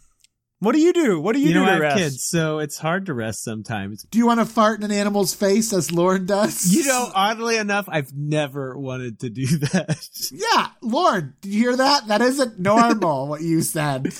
What 0.58 0.76
do 0.76 0.80
you 0.80 0.92
do? 0.92 1.20
What 1.20 1.32
do 1.32 1.40
you, 1.40 1.48
You, 1.48 1.54
do 1.54 1.58
know, 1.60 1.64
to 1.66 1.70
I 1.70 1.74
have 1.74 1.82
rest? 1.82 1.98
kids, 1.98 2.24
so 2.28 2.60
it's 2.60 2.78
hard 2.78 3.06
to 3.06 3.14
rest 3.14 3.42
sometimes. 3.42 4.04
Do 4.04 4.18
you 4.18 4.26
want 4.26 4.38
to 4.38 4.46
fart 4.46 4.78
in 4.78 4.84
an 4.84 4.92
animal's 4.96 5.34
face 5.34 5.72
as 5.72 5.90
Lauren 5.90 6.24
does? 6.24 6.72
You 6.72 6.84
know, 6.86 7.10
oddly 7.12 7.56
enough, 7.56 7.86
I've 7.88 8.12
never 8.14 8.78
wanted 8.78 9.18
to 9.20 9.30
do 9.30 9.44
that. 9.58 10.08
Yeah, 10.30 10.68
Lauren, 10.80 11.34
did 11.40 11.52
you 11.52 11.58
hear 11.62 11.76
that? 11.76 12.06
That 12.06 12.20
isn't 12.22 12.60
normal, 12.60 13.26
what 13.28 13.40
you 13.40 13.62
said. 13.62 14.12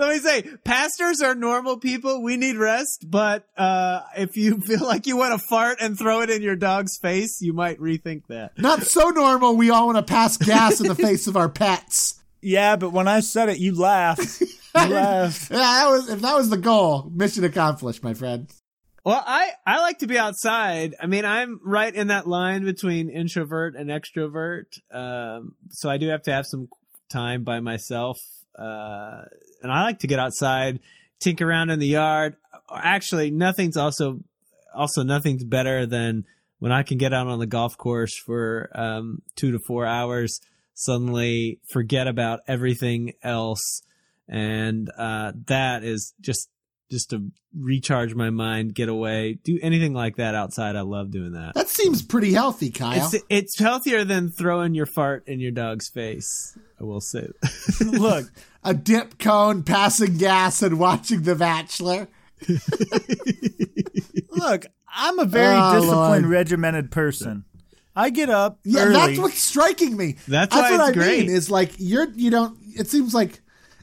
Let 0.00 0.14
me 0.14 0.18
say, 0.18 0.42
pastors 0.64 1.20
are 1.20 1.34
normal 1.34 1.76
people. 1.76 2.22
We 2.22 2.38
need 2.38 2.56
rest, 2.56 3.04
but 3.06 3.44
uh, 3.54 4.00
if 4.16 4.34
you 4.34 4.58
feel 4.66 4.80
like 4.80 5.06
you 5.06 5.18
want 5.18 5.38
to 5.38 5.46
fart 5.46 5.76
and 5.80 5.98
throw 5.98 6.22
it 6.22 6.30
in 6.30 6.40
your 6.40 6.56
dog's 6.56 6.96
face, 6.96 7.42
you 7.42 7.52
might 7.52 7.78
rethink 7.78 8.22
that. 8.28 8.58
Not 8.58 8.82
so 8.84 9.10
normal. 9.10 9.56
We 9.56 9.68
all 9.68 9.86
want 9.86 9.98
to 9.98 10.10
pass 10.10 10.38
gas 10.38 10.80
in 10.80 10.86
the 10.88 10.94
face 11.06 11.26
of 11.26 11.36
our 11.36 11.50
pets. 11.50 12.18
Yeah, 12.40 12.76
but 12.76 12.92
when 12.92 13.08
I 13.08 13.20
said 13.20 13.50
it, 13.50 13.58
you 13.58 13.78
laughed. 13.78 14.42
You 14.72 14.86
laughed. 14.86 15.50
Yeah, 15.50 15.56
that 15.58 15.88
was 15.90 16.08
if 16.08 16.20
that 16.20 16.36
was 16.36 16.48
the 16.48 16.56
goal, 16.56 17.10
mission 17.12 17.42
accomplished, 17.42 18.04
my 18.04 18.14
friend. 18.14 18.48
Well, 19.04 19.20
I, 19.26 19.50
I 19.66 19.80
like 19.80 19.98
to 19.98 20.06
be 20.06 20.16
outside. 20.16 20.94
I 21.00 21.06
mean, 21.06 21.24
I'm 21.24 21.58
right 21.64 21.92
in 21.92 22.06
that 22.06 22.28
line 22.28 22.64
between 22.64 23.10
introvert 23.10 23.74
and 23.74 23.90
extrovert. 23.90 24.66
Um, 24.92 25.56
so 25.70 25.90
I 25.90 25.96
do 25.96 26.06
have 26.10 26.22
to 26.22 26.32
have 26.32 26.46
some 26.46 26.68
time 27.10 27.42
by 27.42 27.58
myself. 27.58 28.20
Uh, 28.60 29.24
and 29.62 29.72
I 29.72 29.82
like 29.82 30.00
to 30.00 30.06
get 30.06 30.18
outside, 30.18 30.80
tinker 31.20 31.48
around 31.48 31.70
in 31.70 31.78
the 31.78 31.86
yard. 31.86 32.36
Actually, 32.72 33.30
nothing's 33.30 33.76
also, 33.76 34.20
also 34.74 35.02
nothing's 35.02 35.44
better 35.44 35.86
than 35.86 36.24
when 36.58 36.72
I 36.72 36.82
can 36.82 36.98
get 36.98 37.12
out 37.14 37.26
on 37.26 37.38
the 37.38 37.46
golf 37.46 37.76
course 37.78 38.16
for, 38.26 38.70
um, 38.74 39.22
two 39.36 39.52
to 39.52 39.58
four 39.66 39.86
hours, 39.86 40.40
suddenly 40.74 41.60
forget 41.72 42.06
about 42.06 42.40
everything 42.46 43.14
else. 43.22 43.82
And, 44.28 44.90
uh, 44.96 45.32
that 45.46 45.82
is 45.84 46.14
just 46.20 46.48
just 46.90 47.10
to 47.10 47.30
recharge 47.56 48.14
my 48.14 48.30
mind, 48.30 48.74
get 48.74 48.88
away, 48.88 49.38
do 49.44 49.58
anything 49.62 49.94
like 49.94 50.16
that 50.16 50.34
outside. 50.34 50.76
I 50.76 50.80
love 50.80 51.10
doing 51.10 51.32
that. 51.32 51.54
That 51.54 51.68
seems 51.68 52.02
pretty 52.02 52.32
healthy, 52.32 52.70
Kyle. 52.70 53.08
It's 53.12 53.24
it's 53.28 53.58
healthier 53.58 54.04
than 54.04 54.30
throwing 54.30 54.74
your 54.74 54.86
fart 54.86 55.26
in 55.26 55.40
your 55.40 55.52
dog's 55.52 55.88
face. 55.88 56.58
I 56.80 56.84
will 56.84 57.00
say. 57.00 57.28
Look, 57.80 58.26
a 58.62 58.74
dip 58.74 59.18
cone, 59.18 59.62
passing 59.62 60.16
gas, 60.18 60.62
and 60.62 60.78
watching 60.78 61.22
The 61.22 61.34
Bachelor. 61.34 62.08
look, 64.30 64.66
I'm 64.88 65.18
a 65.18 65.24
very 65.24 65.56
Oh, 65.58 65.74
disciplined, 65.74 66.22
Lord. 66.22 66.26
regimented 66.26 66.90
person. 66.90 67.44
I 67.96 68.10
get 68.10 68.30
up 68.30 68.60
Yeah, 68.64 68.82
early. 68.84 68.92
that's 68.94 69.18
what's 69.18 69.38
striking 69.42 69.96
me. 69.96 70.16
That's 70.28 70.54
why 70.54 70.70
what 70.76 70.80
it's 70.80 70.88
I 70.90 70.92
great. 70.92 71.26
mean. 71.26 71.36
Is 71.36 71.50
like 71.50 71.72
you're 71.78 72.08
you 72.14 72.30
don't. 72.30 72.56
It 72.76 72.86
seems 72.88 73.12
like 73.14 73.40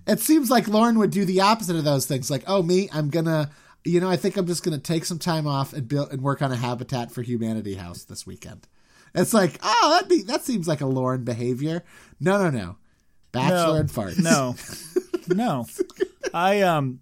it 0.08 0.20
seems 0.22 0.50
like 0.50 0.68
Lauren 0.68 0.98
would 1.00 1.12
do 1.12 1.26
the 1.26 1.42
opposite 1.42 1.76
of 1.76 1.84
those 1.84 2.06
things. 2.06 2.32
Like, 2.32 2.44
oh, 2.48 2.64
me, 2.64 2.90
I'm 2.94 3.10
gonna. 3.10 3.52
You 3.86 4.00
know, 4.00 4.10
I 4.10 4.16
think 4.18 4.38
I'm 4.38 4.48
just 4.48 4.64
gonna 4.64 4.80
take 4.80 5.06
some 5.06 5.20
time 5.20 5.46
off 5.48 5.74
and 5.74 5.88
build 5.88 6.12
and 6.12 6.22
work 6.22 6.42
on 6.42 6.52
a 6.52 6.56
Habitat 6.56 7.12
for 7.12 7.22
Humanity 7.22 7.76
house 7.76 8.04
this 8.06 8.26
weekend. 8.26 8.68
It's 9.14 9.34
like, 9.34 9.60
ah, 9.62 9.76
oh, 9.84 9.90
that 10.00 10.10
be 10.10 10.22
that 10.24 10.44
seems 10.46 10.68
like 10.68 10.82
a 10.82 10.86
Lauren 10.88 11.24
behavior. 11.24 11.84
No, 12.20 12.38
no, 12.42 12.50
no. 12.50 12.78
Bachelor 13.32 13.74
no, 13.74 13.76
and 13.76 13.90
farts. 13.90 14.20
No, 14.20 14.56
no. 15.36 15.66
I 16.34 16.62
um, 16.62 17.02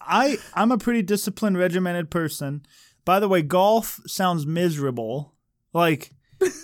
I 0.00 0.38
I'm 0.54 0.72
a 0.72 0.78
pretty 0.78 1.02
disciplined, 1.02 1.58
regimented 1.58 2.10
person. 2.10 2.64
By 3.04 3.20
the 3.20 3.28
way, 3.28 3.42
golf 3.42 4.00
sounds 4.06 4.46
miserable. 4.46 5.34
Like 5.72 6.12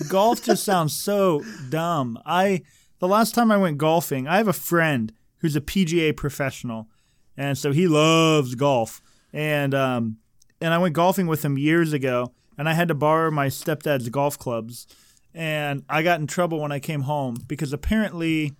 golf 0.09 0.43
just 0.43 0.65
sounds 0.65 0.95
so 0.95 1.43
dumb. 1.69 2.19
I 2.25 2.63
the 2.99 3.09
last 3.09 3.35
time 3.35 3.51
I 3.51 3.57
went 3.57 3.79
golfing, 3.79 4.27
I 4.27 4.37
have 4.37 4.49
a 4.49 4.53
friend 4.53 5.13
who's 5.39 5.57
a 5.57 5.61
PGA 5.61 6.17
professional, 6.17 6.89
and 7.37 7.59
so 7.59 7.73
he 7.73 7.87
loves 7.87 8.55
golf. 8.55 9.01
And 9.33 9.75
um, 9.75 10.19
and 10.61 10.73
I 10.73 10.79
went 10.79 10.95
golfing 10.95 11.27
with 11.27 11.45
him 11.45 11.59
years 11.59 11.93
ago, 11.93 12.33
and 12.57 12.69
I 12.69 12.75
had 12.75 12.89
to 12.89 12.95
borrow 12.95 13.31
my 13.31 13.49
stepdad's 13.49 14.09
golf 14.09 14.39
clubs, 14.39 14.87
and 15.35 15.85
I 15.89 16.03
got 16.03 16.21
in 16.21 16.27
trouble 16.27 16.61
when 16.61 16.73
I 16.73 16.79
came 16.79 17.03
home 17.03 17.37
because 17.47 17.73
apparently 17.73 18.55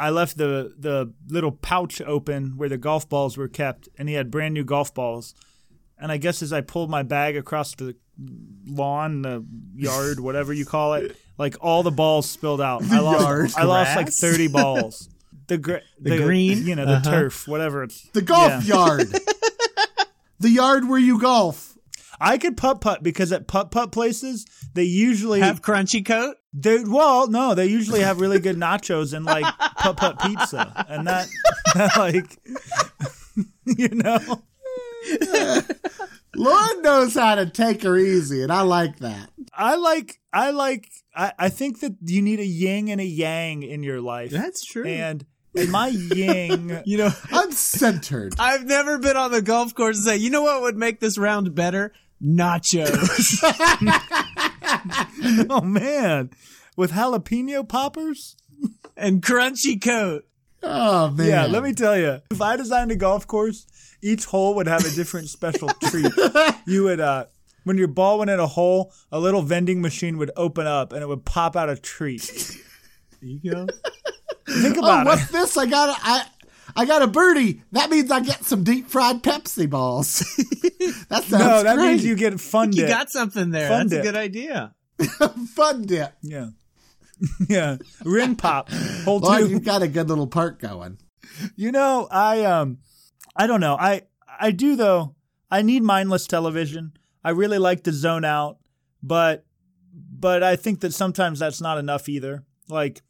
I 0.00 0.10
left 0.10 0.36
the 0.38 0.74
the 0.78 1.12
little 1.28 1.52
pouch 1.52 2.00
open 2.00 2.56
where 2.56 2.68
the 2.68 2.78
golf 2.78 3.08
balls 3.08 3.36
were 3.36 3.48
kept, 3.48 3.88
and 3.98 4.08
he 4.08 4.14
had 4.14 4.30
brand 4.30 4.54
new 4.54 4.64
golf 4.64 4.94
balls. 4.94 5.34
And 5.98 6.10
I 6.10 6.16
guess 6.16 6.42
as 6.42 6.52
I 6.52 6.62
pulled 6.62 6.88
my 6.90 7.02
bag 7.02 7.36
across 7.36 7.74
the 7.74 7.94
lawn, 8.66 9.22
the 9.22 9.44
yard, 9.74 10.18
whatever 10.28 10.52
you 10.52 10.64
call 10.64 10.94
it, 10.94 11.16
like 11.38 11.56
all 11.60 11.82
the 11.82 11.90
balls 11.90 12.28
spilled 12.30 12.60
out. 12.60 12.82
I 12.90 13.00
lost, 13.00 13.20
yard. 13.20 13.50
I 13.56 13.64
lost 13.64 13.96
like 13.96 14.08
thirty 14.10 14.48
balls. 14.60 15.08
The, 15.48 15.58
gr- 15.58 15.76
the 16.00 16.16
green? 16.16 16.66
you 16.66 16.76
know, 16.76 16.86
the 16.86 16.92
Uh-huh. 16.94 17.10
turf, 17.10 17.48
whatever 17.48 17.82
it's. 17.82 18.02
The 18.12 18.22
golf 18.22 18.64
Yeah. 18.64 18.76
yard. 18.76 19.08
the 20.38 20.50
yard 20.50 20.88
where 20.88 20.98
you 20.98 21.18
golf. 21.20 21.76
I 22.20 22.38
could 22.38 22.56
putt 22.56 22.80
putt 22.80 23.02
because 23.02 23.32
at 23.32 23.46
putt 23.48 23.70
putt 23.70 23.92
places 23.92 24.46
they 24.74 24.84
usually 24.84 25.40
Have 25.40 25.60
crunchy 25.62 26.04
coat. 26.04 26.36
They 26.52 26.82
well, 26.82 27.28
no, 27.28 27.54
they 27.54 27.66
usually 27.66 28.00
have 28.00 28.20
really 28.20 28.40
good 28.40 28.56
nachos 28.56 29.14
and 29.14 29.24
like 29.24 29.44
putt 29.76 29.96
putt 29.96 30.20
pizza, 30.20 30.84
and 30.88 31.06
that, 31.06 31.28
that 31.74 31.96
like, 31.96 32.38
you 33.64 33.88
know, 33.90 34.42
Lauren 36.36 36.82
knows 36.82 37.14
how 37.14 37.36
to 37.36 37.46
take 37.46 37.82
her 37.82 37.96
easy, 37.96 38.42
and 38.42 38.52
I 38.52 38.62
like 38.62 38.98
that. 38.98 39.30
I 39.52 39.76
like, 39.76 40.20
I 40.32 40.50
like, 40.50 40.88
I, 41.14 41.32
I 41.38 41.48
think 41.50 41.80
that 41.80 41.96
you 42.02 42.20
need 42.22 42.40
a 42.40 42.46
yin 42.46 42.88
and 42.88 43.00
a 43.00 43.04
yang 43.04 43.62
in 43.62 43.82
your 43.82 44.00
life, 44.00 44.30
That's 44.30 44.64
true. 44.64 44.84
and 44.86 45.24
in 45.54 45.70
my 45.70 45.88
yin, 45.88 46.82
you 46.84 46.98
know, 46.98 47.10
I'm 47.32 47.52
centered. 47.52 48.34
I've 48.38 48.64
never 48.64 48.98
been 48.98 49.16
on 49.16 49.30
the 49.30 49.42
golf 49.42 49.74
course 49.74 49.96
and 49.96 50.04
say, 50.04 50.16
you 50.16 50.30
know 50.30 50.42
what 50.42 50.62
would 50.62 50.76
make 50.76 51.00
this 51.00 51.16
round 51.18 51.54
better? 51.54 51.92
Nachos. 52.22 53.40
oh 55.50 55.60
man, 55.62 56.30
with 56.76 56.92
jalapeno 56.92 57.68
poppers. 57.68 58.36
and 58.96 59.22
crunchy 59.22 59.82
coat. 59.82 60.24
Oh 60.62 61.10
man. 61.10 61.26
Yeah, 61.26 61.46
let 61.46 61.62
me 61.62 61.72
tell 61.72 61.96
you, 61.98 62.20
if 62.30 62.40
I 62.42 62.56
designed 62.56 62.90
a 62.92 62.96
golf 62.96 63.26
course, 63.26 63.66
each 64.02 64.26
hole 64.26 64.54
would 64.56 64.66
have 64.66 64.84
a 64.84 64.90
different 64.90 65.28
special 65.28 65.68
treat. 65.84 66.12
You 66.66 66.84
would, 66.84 67.00
uh, 67.00 67.26
when 67.64 67.78
your 67.78 67.88
ball 67.88 68.18
went 68.18 68.30
in 68.30 68.40
a 68.40 68.46
hole, 68.46 68.92
a 69.12 69.18
little 69.18 69.42
vending 69.42 69.80
machine 69.80 70.18
would 70.18 70.30
open 70.36 70.66
up 70.66 70.92
and 70.92 71.02
it 71.02 71.06
would 71.06 71.24
pop 71.24 71.56
out 71.56 71.68
a 71.70 71.76
treat. 71.76 72.56
There 73.22 73.28
you 73.28 73.50
go. 73.52 73.66
Think 74.48 74.78
about 74.78 74.84
Oh, 75.00 75.02
about 75.02 75.06
what's 75.06 75.28
it. 75.28 75.32
this? 75.32 75.56
I 75.58 75.66
got 75.66 75.94
I, 76.02 76.24
I 76.76 76.84
got 76.86 77.02
a 77.02 77.06
birdie. 77.06 77.62
That 77.72 77.90
means 77.90 78.10
I 78.10 78.20
get 78.20 78.44
some 78.44 78.64
deep 78.64 78.88
fried 78.88 79.22
Pepsi 79.22 79.68
balls. 79.68 80.18
that 81.08 81.24
sounds 81.24 81.30
No, 81.32 81.62
that 81.62 81.76
great. 81.76 81.86
means 81.88 82.04
you 82.04 82.14
get 82.16 82.38
fun 82.40 82.70
dip. 82.72 82.80
You 82.80 82.86
got 82.88 83.10
something 83.10 83.50
there. 83.50 83.68
Fun 83.68 83.88
That's 83.88 83.90
dip. 83.90 84.00
a 84.00 84.04
good 84.04 84.16
idea. 84.16 84.74
fun 85.54 85.82
dip. 85.82 86.12
yeah, 86.22 86.48
yeah. 87.48 87.76
Ring 88.04 88.36
pop. 88.36 88.70
Hole 89.04 89.20
Well, 89.20 89.46
you've 89.46 89.64
got 89.64 89.82
a 89.82 89.88
good 89.88 90.08
little 90.08 90.26
part 90.26 90.58
going. 90.60 90.98
You 91.56 91.72
know, 91.72 92.08
I 92.10 92.44
um, 92.44 92.78
I 93.36 93.46
don't 93.46 93.60
know. 93.60 93.76
I 93.78 94.02
I 94.38 94.50
do 94.50 94.76
though. 94.76 95.14
I 95.50 95.62
need 95.62 95.82
mindless 95.82 96.26
television. 96.26 96.92
I 97.24 97.30
really 97.30 97.58
like 97.58 97.82
to 97.84 97.92
zone 97.92 98.24
out, 98.24 98.58
but 99.02 99.44
but 99.92 100.42
I 100.42 100.56
think 100.56 100.80
that 100.80 100.92
sometimes 100.94 101.38
that's 101.38 101.60
not 101.60 101.78
enough 101.78 102.08
either. 102.08 102.44
Like 102.68 103.02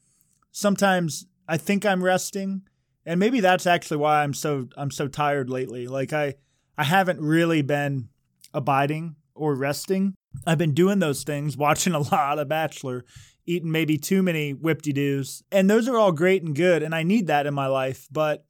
sometimes 0.52 1.26
I 1.48 1.56
think 1.56 1.84
I'm 1.84 2.02
resting, 2.02 2.62
and 3.06 3.18
maybe 3.18 3.40
that's 3.40 3.66
actually 3.66 3.98
why 3.98 4.22
I'm 4.22 4.34
so 4.34 4.68
I'm 4.76 4.90
so 4.90 5.08
tired 5.08 5.50
lately. 5.50 5.86
Like 5.86 6.12
I 6.12 6.34
I 6.76 6.84
haven't 6.84 7.20
really 7.20 7.62
been 7.62 8.08
abiding 8.54 9.16
or 9.34 9.54
resting. 9.54 10.14
I've 10.46 10.58
been 10.58 10.74
doing 10.74 10.98
those 10.98 11.24
things, 11.24 11.56
watching 11.56 11.92
a 11.94 12.00
lot 12.00 12.38
of 12.38 12.48
Bachelor, 12.48 13.04
eating 13.46 13.70
maybe 13.70 13.98
too 13.98 14.22
many 14.22 14.52
whip-de-doos, 14.52 15.42
and 15.50 15.68
those 15.68 15.88
are 15.88 15.98
all 15.98 16.12
great 16.12 16.42
and 16.42 16.54
good, 16.54 16.82
and 16.82 16.94
I 16.94 17.02
need 17.02 17.26
that 17.28 17.46
in 17.46 17.54
my 17.54 17.66
life. 17.66 18.06
But 18.10 18.44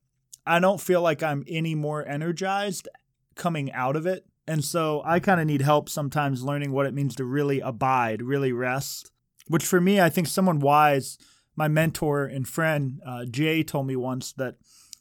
I 0.47 0.59
don't 0.59 0.81
feel 0.81 1.01
like 1.01 1.23
I'm 1.23 1.45
any 1.49 1.75
more 1.75 2.07
energized 2.07 2.89
coming 3.35 3.73
out 3.73 3.97
of 3.97 4.07
it, 4.07 4.25
and 4.47 4.65
so 4.65 5.03
I 5.05 5.21
kind 5.21 5.41
of 5.41 5.47
need 5.47 5.63
help 5.63 5.89
sometimes 5.89 6.43
learning 6.43 6.73
what 6.73 6.87
it 6.87 6.95
means 6.95 7.15
to 7.17 7.25
really 7.25 7.61
abide, 7.61 8.23
really 8.23 8.53
rest. 8.53 9.11
Which 9.47 9.65
for 9.65 9.81
me, 9.81 10.01
I 10.01 10.11
think 10.11 10.29
someone 10.29 10.61
wise, 10.61 11.19
my 11.61 11.69
mentor 11.69 12.25
and 12.25 12.49
friend 12.49 13.03
uh, 13.07 13.27
Jay, 13.27 13.63
told 13.63 13.87
me 13.87 13.95
once 13.95 14.33
that 14.33 14.55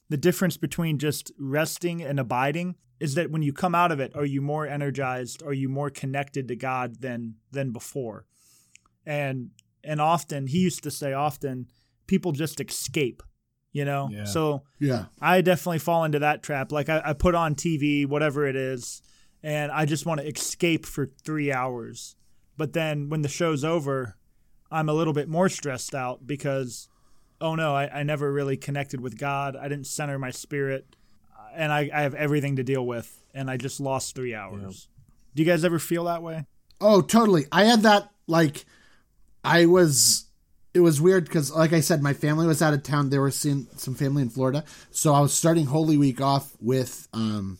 the 0.10 0.18
difference 0.18 0.58
between 0.58 0.98
just 1.00 1.32
resting 1.40 2.02
and 2.02 2.20
abiding 2.20 2.76
is 3.00 3.16
that 3.16 3.32
when 3.32 3.42
you 3.42 3.54
come 3.54 3.74
out 3.74 3.94
of 3.94 4.02
it, 4.02 4.14
are 4.14 4.26
you 4.26 4.42
more 4.42 4.68
energized? 4.68 5.42
Are 5.42 5.54
you 5.54 5.70
more 5.70 5.90
connected 5.90 6.50
to 6.50 6.58
God 6.58 7.00
than 7.00 7.36
than 7.50 7.72
before? 7.72 8.26
And 9.06 9.52
and 9.86 10.02
often 10.02 10.48
he 10.48 10.60
used 10.60 10.84
to 10.84 10.92
say 10.92 11.14
often 11.14 11.68
people 12.08 12.34
just 12.34 12.60
escape, 12.60 13.24
you 13.72 13.86
know. 13.86 14.10
Yeah. 14.12 14.26
So 14.26 14.64
Yeah. 14.80 15.06
I 15.22 15.40
definitely 15.40 15.80
fall 15.80 16.04
into 16.04 16.20
that 16.20 16.44
trap. 16.44 16.74
Like 16.74 16.90
I, 16.90 17.02
I 17.06 17.14
put 17.14 17.36
on 17.36 17.56
TV, 17.56 18.06
whatever 18.06 18.46
it 18.46 18.58
is, 18.58 19.02
and 19.42 19.72
I 19.72 19.86
just 19.86 20.06
want 20.06 20.20
to 20.20 20.28
escape 20.28 20.86
for 20.86 21.10
three 21.24 21.54
hours. 21.54 22.18
But 22.58 22.74
then 22.74 23.08
when 23.08 23.22
the 23.22 23.30
show's 23.30 23.64
over, 23.64 24.18
I'm 24.72 24.90
a 24.90 24.94
little 24.94 25.14
bit 25.14 25.28
more 25.28 25.50
stressed 25.50 25.96
out 25.96 26.26
because, 26.26 26.88
oh 27.42 27.56
no, 27.56 27.76
I, 27.76 28.00
I 28.00 28.04
never 28.04 28.32
really 28.32 28.58
connected 28.58 29.02
with 29.02 29.18
God. 29.18 29.56
I 29.56 29.68
didn't 29.68 29.88
center 29.88 30.20
my 30.20 30.32
spirit, 30.32 30.96
uh, 31.38 31.50
and 31.56 31.72
I, 31.72 31.90
I 31.94 32.02
have 32.02 32.16
everything 32.16 32.58
to 32.58 32.64
deal 32.64 32.86
with, 32.86 33.24
and 33.34 33.50
I 33.50 33.58
just 33.58 33.80
lost 33.80 34.16
three 34.16 34.36
hours. 34.36 34.88
Do 35.36 35.44
you 35.44 35.50
guys 35.50 35.64
ever 35.64 35.80
feel 35.80 36.06
that 36.06 36.24
way? 36.24 36.46
Oh, 36.82 37.02
totally. 37.02 37.46
I 37.52 37.66
had 37.66 37.82
that 37.82 38.10
like 38.28 38.66
I 39.44 39.66
was 39.66 40.26
it 40.74 40.82
was 40.82 41.02
weird 41.02 41.26
because, 41.26 41.52
like 41.52 41.74
I 41.74 41.80
said, 41.80 42.02
my 42.02 42.14
family 42.14 42.46
was 42.46 42.62
out 42.62 42.74
of 42.74 42.84
town. 42.84 43.10
They 43.10 43.20
were 43.20 43.32
seeing 43.32 43.68
some 43.76 43.96
family 43.96 44.22
in 44.22 44.30
Florida, 44.30 44.64
so 44.92 45.14
I 45.14 45.20
was 45.20 45.34
starting 45.34 45.66
Holy 45.66 45.98
Week 45.98 46.22
off 46.22 46.56
with 46.62 47.08
um 47.14 47.58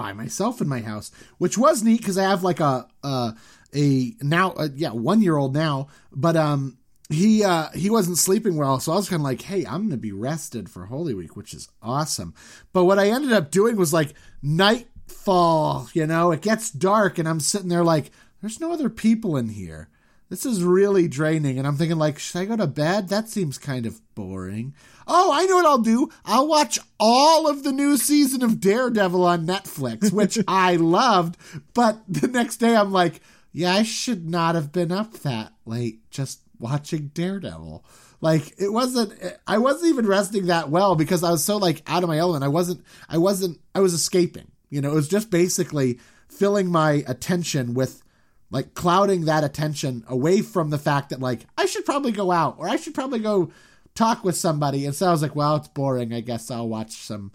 by 0.00 0.14
myself 0.14 0.62
in 0.62 0.66
my 0.66 0.80
house, 0.80 1.12
which 1.36 1.58
was 1.58 1.82
neat 1.82 1.98
because 1.98 2.16
I 2.16 2.22
have 2.22 2.42
like 2.42 2.58
a 2.58 2.88
uh 3.04 3.32
a 3.74 4.14
now 4.22 4.52
uh, 4.52 4.68
yeah 4.74 4.92
one 4.92 5.20
year 5.20 5.36
old 5.36 5.52
now, 5.52 5.88
but 6.10 6.36
um 6.36 6.78
he 7.10 7.44
uh 7.44 7.68
he 7.74 7.90
wasn't 7.90 8.16
sleeping 8.16 8.56
well 8.56 8.78
so 8.78 8.92
i 8.92 8.94
was 8.94 9.08
kind 9.08 9.18
of 9.18 9.24
like 9.24 9.42
hey 9.42 9.66
i'm 9.66 9.82
gonna 9.82 9.96
be 9.96 10.12
rested 10.12 10.70
for 10.70 10.86
holy 10.86 11.12
week 11.12 11.36
which 11.36 11.52
is 11.52 11.68
awesome. 11.82 12.32
But 12.72 12.84
what 12.84 13.00
i 13.00 13.10
ended 13.10 13.32
up 13.32 13.50
doing 13.50 13.76
was 13.76 13.92
like 13.92 14.14
nightfall 14.42 15.88
you 15.92 16.06
know? 16.06 16.30
It 16.30 16.40
gets 16.40 16.70
dark 16.70 17.18
and 17.18 17.28
i'm 17.28 17.40
sitting 17.40 17.68
there 17.68 17.84
like 17.84 18.12
there's 18.40 18.60
no 18.60 18.72
other 18.72 18.88
people 18.88 19.36
in 19.36 19.48
here 19.48 19.88
this 20.30 20.46
is 20.46 20.64
really 20.64 21.06
draining 21.06 21.58
and 21.58 21.66
i'm 21.66 21.76
thinking 21.76 21.98
like 21.98 22.18
should 22.18 22.40
i 22.40 22.44
go 22.46 22.56
to 22.56 22.66
bed 22.66 23.08
that 23.08 23.28
seems 23.28 23.58
kind 23.58 23.84
of 23.84 24.00
boring 24.14 24.74
oh 25.06 25.30
i 25.34 25.44
know 25.44 25.56
what 25.56 25.66
i'll 25.66 25.78
do 25.78 26.08
i'll 26.24 26.48
watch 26.48 26.78
all 26.98 27.46
of 27.46 27.62
the 27.62 27.72
new 27.72 27.98
season 27.98 28.42
of 28.42 28.60
daredevil 28.60 29.24
on 29.24 29.46
netflix 29.46 30.10
which 30.12 30.38
i 30.48 30.76
loved 30.76 31.36
but 31.74 32.00
the 32.08 32.28
next 32.28 32.56
day 32.56 32.74
i'm 32.74 32.90
like 32.90 33.20
yeah 33.52 33.74
i 33.74 33.82
should 33.82 34.28
not 34.28 34.54
have 34.54 34.72
been 34.72 34.90
up 34.90 35.12
that 35.18 35.52
late 35.66 36.10
just 36.10 36.40
watching 36.60 37.10
Daredevil. 37.14 37.84
Like 38.20 38.54
it 38.58 38.70
wasn't 38.70 39.14
I 39.46 39.58
wasn't 39.58 39.90
even 39.90 40.06
resting 40.06 40.46
that 40.46 40.68
well 40.68 40.94
because 40.94 41.24
I 41.24 41.30
was 41.30 41.42
so 41.42 41.56
like 41.56 41.82
out 41.86 42.02
of 42.02 42.08
my 42.08 42.18
element. 42.18 42.44
I 42.44 42.48
wasn't 42.48 42.84
I 43.08 43.18
wasn't 43.18 43.58
I 43.74 43.80
was 43.80 43.94
escaping. 43.94 44.50
You 44.68 44.82
know, 44.82 44.90
it 44.90 44.94
was 44.94 45.08
just 45.08 45.30
basically 45.30 45.98
filling 46.28 46.70
my 46.70 47.02
attention 47.08 47.74
with 47.74 48.02
like 48.50 48.74
clouding 48.74 49.24
that 49.26 49.44
attention 49.44 50.04
away 50.08 50.42
from 50.42 50.70
the 50.70 50.78
fact 50.78 51.10
that 51.10 51.20
like 51.20 51.46
I 51.56 51.66
should 51.66 51.84
probably 51.84 52.12
go 52.12 52.30
out 52.30 52.56
or 52.58 52.68
I 52.68 52.76
should 52.76 52.94
probably 52.94 53.20
go 53.20 53.50
talk 53.94 54.24
with 54.24 54.36
somebody. 54.36 54.86
And 54.86 54.94
so 54.94 55.06
I 55.06 55.10
was 55.10 55.22
like, 55.22 55.36
well, 55.36 55.56
it's 55.56 55.68
boring. 55.68 56.12
I 56.12 56.20
guess 56.20 56.50
I'll 56.50 56.68
watch 56.68 56.92
some 56.92 57.32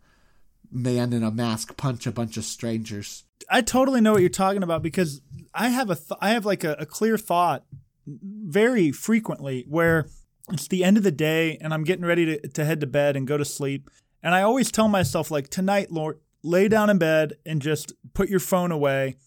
man 0.71 1.13
in 1.13 1.23
a 1.23 1.31
mask 1.31 1.77
punch 1.77 2.05
a 2.05 2.11
bunch 2.11 2.37
of 2.37 2.43
strangers. 2.43 3.23
I 3.49 3.61
totally 3.61 4.01
know 4.01 4.13
what 4.13 4.21
you're 4.21 4.29
talking 4.29 4.63
about 4.63 4.81
because 4.81 5.21
I 5.53 5.69
have 5.69 5.89
a 5.89 5.95
th- 5.95 6.19
I 6.19 6.29
have 6.31 6.45
like 6.45 6.63
a, 6.63 6.73
a 6.79 6.85
clear 6.85 7.17
thought 7.17 7.63
very 8.07 8.91
frequently 8.91 9.65
where 9.67 10.07
it's 10.51 10.67
the 10.67 10.83
end 10.83 10.97
of 10.97 11.03
the 11.03 11.11
day 11.11 11.57
and 11.59 11.73
I'm 11.73 11.83
getting 11.83 12.05
ready 12.05 12.25
to, 12.25 12.47
to 12.49 12.65
head 12.65 12.81
to 12.81 12.87
bed 12.87 13.15
and 13.15 13.27
go 13.27 13.37
to 13.37 13.45
sleep. 13.45 13.89
And 14.21 14.33
I 14.33 14.41
always 14.41 14.71
tell 14.71 14.87
myself, 14.87 15.29
like, 15.29 15.49
tonight, 15.49 15.91
Lord, 15.91 16.19
lay 16.43 16.67
down 16.67 16.89
in 16.89 16.97
bed 16.97 17.33
and 17.45 17.61
just 17.61 17.93
put 18.13 18.29
your 18.29 18.39
phone 18.39 18.71
away 18.71 19.17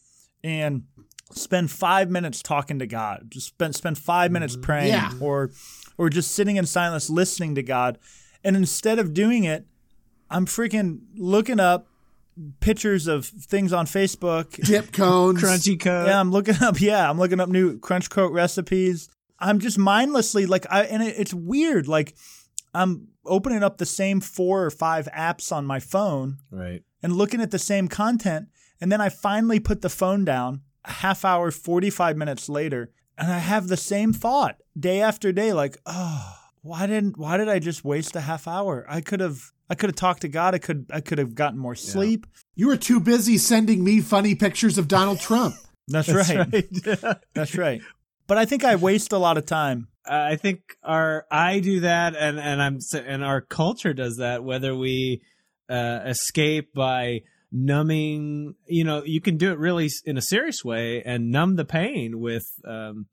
and 0.42 0.84
spend 1.32 1.70
five 1.70 2.10
minutes 2.10 2.42
talking 2.42 2.78
to 2.78 2.86
God. 2.86 3.26
Just 3.28 3.48
spend 3.48 3.74
spend 3.74 3.98
five 3.98 4.30
minutes 4.30 4.54
mm-hmm. 4.54 4.62
praying 4.62 4.88
Yeah. 4.88 5.12
or 5.20 5.50
or 5.96 6.08
just 6.10 6.32
sitting 6.32 6.56
in 6.56 6.66
silence 6.66 7.10
listening 7.10 7.54
to 7.56 7.62
God. 7.62 7.98
And 8.44 8.56
instead 8.56 8.98
of 8.98 9.12
doing 9.14 9.44
it, 9.44 9.66
I'm 10.30 10.46
freaking 10.46 11.00
looking 11.16 11.58
up 11.60 11.86
pictures 12.60 13.06
of 13.08 13.26
things 13.26 13.72
on 13.72 13.86
Facebook 13.86 14.52
Dip 14.64 14.92
cones. 14.92 15.42
Crunchy 15.42 15.78
code. 15.78 16.06
yeah, 16.06 16.20
I'm 16.20 16.30
looking 16.30 16.54
up. 16.62 16.80
Yeah, 16.80 17.08
I'm 17.10 17.18
looking 17.18 17.40
up 17.40 17.48
new 17.48 17.78
crunch 17.78 18.10
coat 18.10 18.32
recipes. 18.32 19.08
I'm 19.40 19.58
just 19.58 19.78
mindlessly 19.78 20.46
like 20.46 20.66
I 20.70 20.84
and 20.84 21.02
it, 21.02 21.16
it's 21.18 21.34
weird. 21.34 21.88
Like 21.88 22.14
I'm 22.74 23.08
opening 23.24 23.62
up 23.62 23.78
the 23.78 23.86
same 23.86 24.20
four 24.20 24.64
or 24.64 24.70
five 24.70 25.08
apps 25.14 25.52
on 25.52 25.66
my 25.66 25.80
phone 25.80 26.38
Right. 26.50 26.82
and 27.02 27.12
looking 27.12 27.40
at 27.40 27.50
the 27.50 27.58
same 27.58 27.88
content, 27.88 28.48
and 28.80 28.90
then 28.90 29.00
I 29.00 29.08
finally 29.08 29.58
put 29.60 29.82
the 29.82 29.88
phone 29.90 30.24
down 30.24 30.62
a 30.88 30.92
half 30.92 31.24
hour, 31.24 31.50
45 31.50 32.16
minutes 32.16 32.48
later, 32.48 32.90
and 33.16 33.30
I 33.30 33.38
have 33.38 33.68
the 33.68 33.76
same 33.76 34.12
thought 34.12 34.56
day 34.78 35.00
after 35.00 35.32
day. 35.32 35.52
Like, 35.52 35.78
oh, 35.86 36.34
why 36.62 36.86
didn't 36.86 37.16
why 37.18 37.36
did 37.36 37.48
I 37.48 37.58
just 37.58 37.84
waste 37.84 38.16
a 38.16 38.20
half 38.20 38.48
hour? 38.48 38.84
I 38.88 39.00
could 39.00 39.20
have 39.20 39.40
I 39.70 39.74
could 39.74 39.90
have 39.90 39.96
talked 39.96 40.22
to 40.22 40.28
God. 40.28 40.54
I 40.54 40.58
could 40.58 40.86
I 40.90 41.00
could 41.00 41.18
have 41.18 41.34
gotten 41.34 41.58
more 41.58 41.76
sleep. 41.76 42.26
You 42.54 42.68
were 42.68 42.76
too 42.76 43.00
busy 43.00 43.38
sending 43.38 43.84
me 43.84 44.00
funny 44.00 44.34
pictures 44.34 44.78
of 44.78 44.88
Donald 44.88 45.20
Trump. 45.20 45.54
That's, 45.86 46.12
right. 46.12 46.68
That's 47.34 47.54
right. 47.54 47.80
But 48.26 48.36
I 48.36 48.44
think 48.44 48.62
I 48.62 48.76
waste 48.76 49.12
a 49.12 49.18
lot 49.18 49.38
of 49.38 49.46
time 49.46 49.88
I 50.08 50.36
think 50.36 50.76
our 50.82 51.26
I 51.30 51.60
do 51.60 51.80
that, 51.80 52.16
and 52.16 52.38
and 52.38 52.62
I'm 52.62 52.78
and 52.94 53.24
our 53.24 53.40
culture 53.40 53.92
does 53.92 54.16
that. 54.16 54.42
Whether 54.42 54.74
we 54.74 55.22
uh, 55.68 56.00
escape 56.06 56.72
by 56.74 57.22
numbing, 57.50 58.54
you 58.66 58.84
know, 58.84 59.02
you 59.04 59.20
can 59.20 59.36
do 59.36 59.50
it 59.52 59.58
really 59.58 59.88
in 60.04 60.16
a 60.16 60.22
serious 60.22 60.64
way 60.64 61.02
and 61.02 61.30
numb 61.30 61.56
the 61.56 61.64
pain 61.64 62.20
with 62.20 62.46
um, 62.66 63.06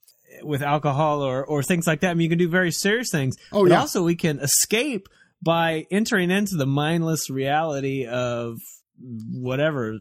with 0.43 0.61
alcohol 0.61 1.21
or 1.21 1.45
or 1.45 1.63
things 1.63 1.87
like 1.87 2.01
that. 2.01 2.11
I 2.11 2.13
mean, 2.13 2.23
you 2.23 2.29
can 2.29 2.37
do 2.37 2.49
very 2.49 2.71
serious 2.71 3.09
things. 3.11 3.35
Oh, 3.51 3.63
but 3.63 3.71
yeah. 3.71 3.79
also 3.79 4.03
we 4.03 4.15
can 4.15 4.39
escape 4.39 5.07
by 5.41 5.85
entering 5.91 6.31
into 6.31 6.55
the 6.55 6.65
mindless 6.65 7.29
reality 7.29 8.05
of 8.05 8.57
whatever 9.31 9.99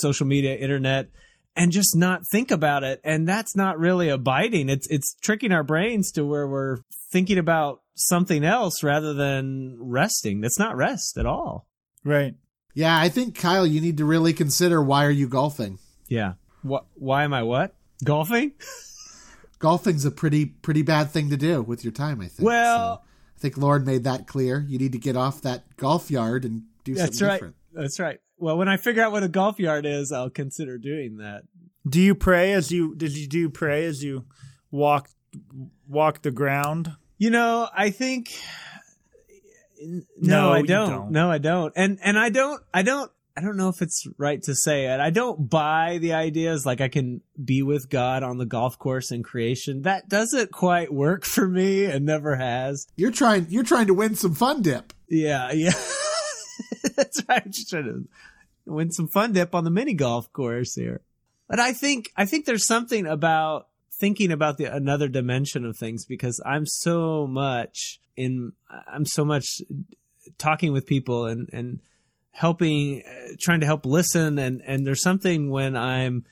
social 0.00 0.26
media, 0.26 0.56
internet, 0.56 1.08
and 1.54 1.72
just 1.72 1.96
not 1.96 2.22
think 2.30 2.50
about 2.50 2.84
it. 2.84 3.00
And 3.04 3.28
that's 3.28 3.56
not 3.56 3.78
really 3.78 4.08
abiding. 4.08 4.68
It's 4.68 4.86
it's 4.88 5.14
tricking 5.22 5.52
our 5.52 5.64
brains 5.64 6.12
to 6.12 6.24
where 6.24 6.46
we're 6.46 6.78
thinking 7.12 7.38
about 7.38 7.82
something 7.94 8.44
else 8.44 8.82
rather 8.82 9.14
than 9.14 9.76
resting. 9.80 10.40
That's 10.40 10.58
not 10.58 10.76
rest 10.76 11.16
at 11.18 11.26
all. 11.26 11.66
Right. 12.04 12.34
Yeah, 12.76 12.96
I 12.96 13.08
think 13.08 13.34
Kyle, 13.38 13.66
you 13.66 13.80
need 13.80 13.96
to 13.96 14.04
really 14.04 14.32
consider 14.34 14.82
why 14.82 15.06
are 15.06 15.10
you 15.10 15.28
golfing? 15.28 15.78
Yeah. 16.08 16.34
What? 16.62 16.84
Why 16.94 17.24
am 17.24 17.32
I 17.32 17.42
what? 17.42 17.74
Golfing? 18.04 18.52
Golfing's 19.58 20.04
a 20.04 20.10
pretty 20.10 20.44
pretty 20.46 20.82
bad 20.82 21.10
thing 21.10 21.30
to 21.30 21.36
do 21.36 21.62
with 21.62 21.82
your 21.84 21.92
time, 21.92 22.20
I 22.20 22.26
think. 22.28 22.46
Well- 22.46 22.96
So, 22.96 23.02
I 23.36 23.38
think 23.38 23.56
Lauren 23.58 23.84
made 23.84 24.04
that 24.04 24.26
clear. 24.26 24.64
You 24.66 24.78
need 24.78 24.92
to 24.92 24.98
get 24.98 25.14
off 25.16 25.42
that 25.42 25.76
golf 25.76 26.10
yard 26.10 26.44
and 26.46 26.62
do 26.84 26.94
That's 26.94 27.18
something 27.18 27.26
right. 27.28 27.34
different. 27.34 27.56
That's 27.74 28.00
right. 28.00 28.18
Well, 28.38 28.56
when 28.56 28.68
I 28.68 28.76
figure 28.78 29.02
out 29.02 29.12
what 29.12 29.22
a 29.22 29.28
golf 29.28 29.58
yard 29.58 29.84
is, 29.84 30.10
I'll 30.12 30.30
consider 30.30 30.78
doing 30.78 31.18
that. 31.18 31.42
Do 31.86 32.00
you 32.00 32.14
pray 32.14 32.52
as 32.54 32.70
you 32.70 32.94
did 32.94 33.14
you 33.16 33.26
do 33.26 33.48
pray 33.50 33.84
as 33.84 34.02
you 34.02 34.24
walk 34.70 35.08
walk 35.88 36.22
the 36.22 36.30
ground? 36.30 36.92
You 37.18 37.30
know, 37.30 37.68
I 37.74 37.90
think 37.90 38.34
no, 39.86 40.02
No, 40.18 40.52
I 40.52 40.62
don't. 40.62 40.90
don't. 40.90 41.10
No, 41.10 41.30
I 41.30 41.38
don't. 41.38 41.72
And 41.76 41.98
and 42.02 42.18
I 42.18 42.28
don't 42.30 42.62
I 42.74 42.82
don't 42.82 43.10
I 43.36 43.42
don't 43.42 43.56
know 43.58 43.68
if 43.68 43.82
it's 43.82 44.06
right 44.16 44.42
to 44.44 44.54
say 44.54 44.86
it. 44.86 44.98
I 44.98 45.10
don't 45.10 45.50
buy 45.50 45.98
the 45.98 46.14
ideas 46.14 46.64
like 46.64 46.80
I 46.80 46.88
can 46.88 47.20
be 47.42 47.62
with 47.62 47.90
God 47.90 48.22
on 48.22 48.38
the 48.38 48.46
golf 48.46 48.78
course 48.78 49.10
in 49.10 49.22
creation. 49.22 49.82
That 49.82 50.08
doesn't 50.08 50.52
quite 50.52 50.92
work 50.92 51.24
for 51.24 51.46
me 51.46 51.84
and 51.84 52.06
never 52.06 52.36
has. 52.36 52.86
You're 52.96 53.10
trying 53.12 53.46
you're 53.50 53.62
trying 53.62 53.88
to 53.88 53.94
win 53.94 54.14
some 54.14 54.34
fun 54.34 54.62
dip. 54.62 54.92
Yeah, 55.08 55.52
yeah. 55.52 55.72
That's 56.96 57.22
right. 57.28 57.42
I'm 57.44 57.52
just 57.52 57.68
trying 57.68 57.84
to 57.84 58.08
win 58.72 58.90
some 58.90 59.08
fun 59.08 59.32
dip 59.32 59.54
on 59.54 59.64
the 59.64 59.70
mini 59.70 59.94
golf 59.94 60.32
course 60.32 60.74
here. 60.74 61.02
But 61.48 61.60
I 61.60 61.72
think 61.72 62.10
I 62.16 62.24
think 62.24 62.46
there's 62.46 62.66
something 62.66 63.06
about 63.06 63.68
thinking 64.00 64.32
about 64.32 64.58
the 64.58 64.64
another 64.64 65.08
dimension 65.08 65.64
of 65.64 65.76
things 65.76 66.04
because 66.04 66.40
I'm 66.44 66.66
so 66.66 67.26
much 67.26 68.00
in 68.16 68.52
I'm 68.70 69.04
so 69.04 69.24
much 69.24 69.60
talking 70.38 70.72
with 70.72 70.86
people 70.86 71.26
and 71.26 71.48
and 71.52 71.80
helping 72.30 73.02
uh, 73.02 73.34
trying 73.40 73.60
to 73.60 73.66
help 73.66 73.86
listen 73.86 74.38
and 74.38 74.62
and 74.66 74.86
there's 74.86 75.02
something 75.02 75.50
when 75.50 75.76
I'm 75.76 76.24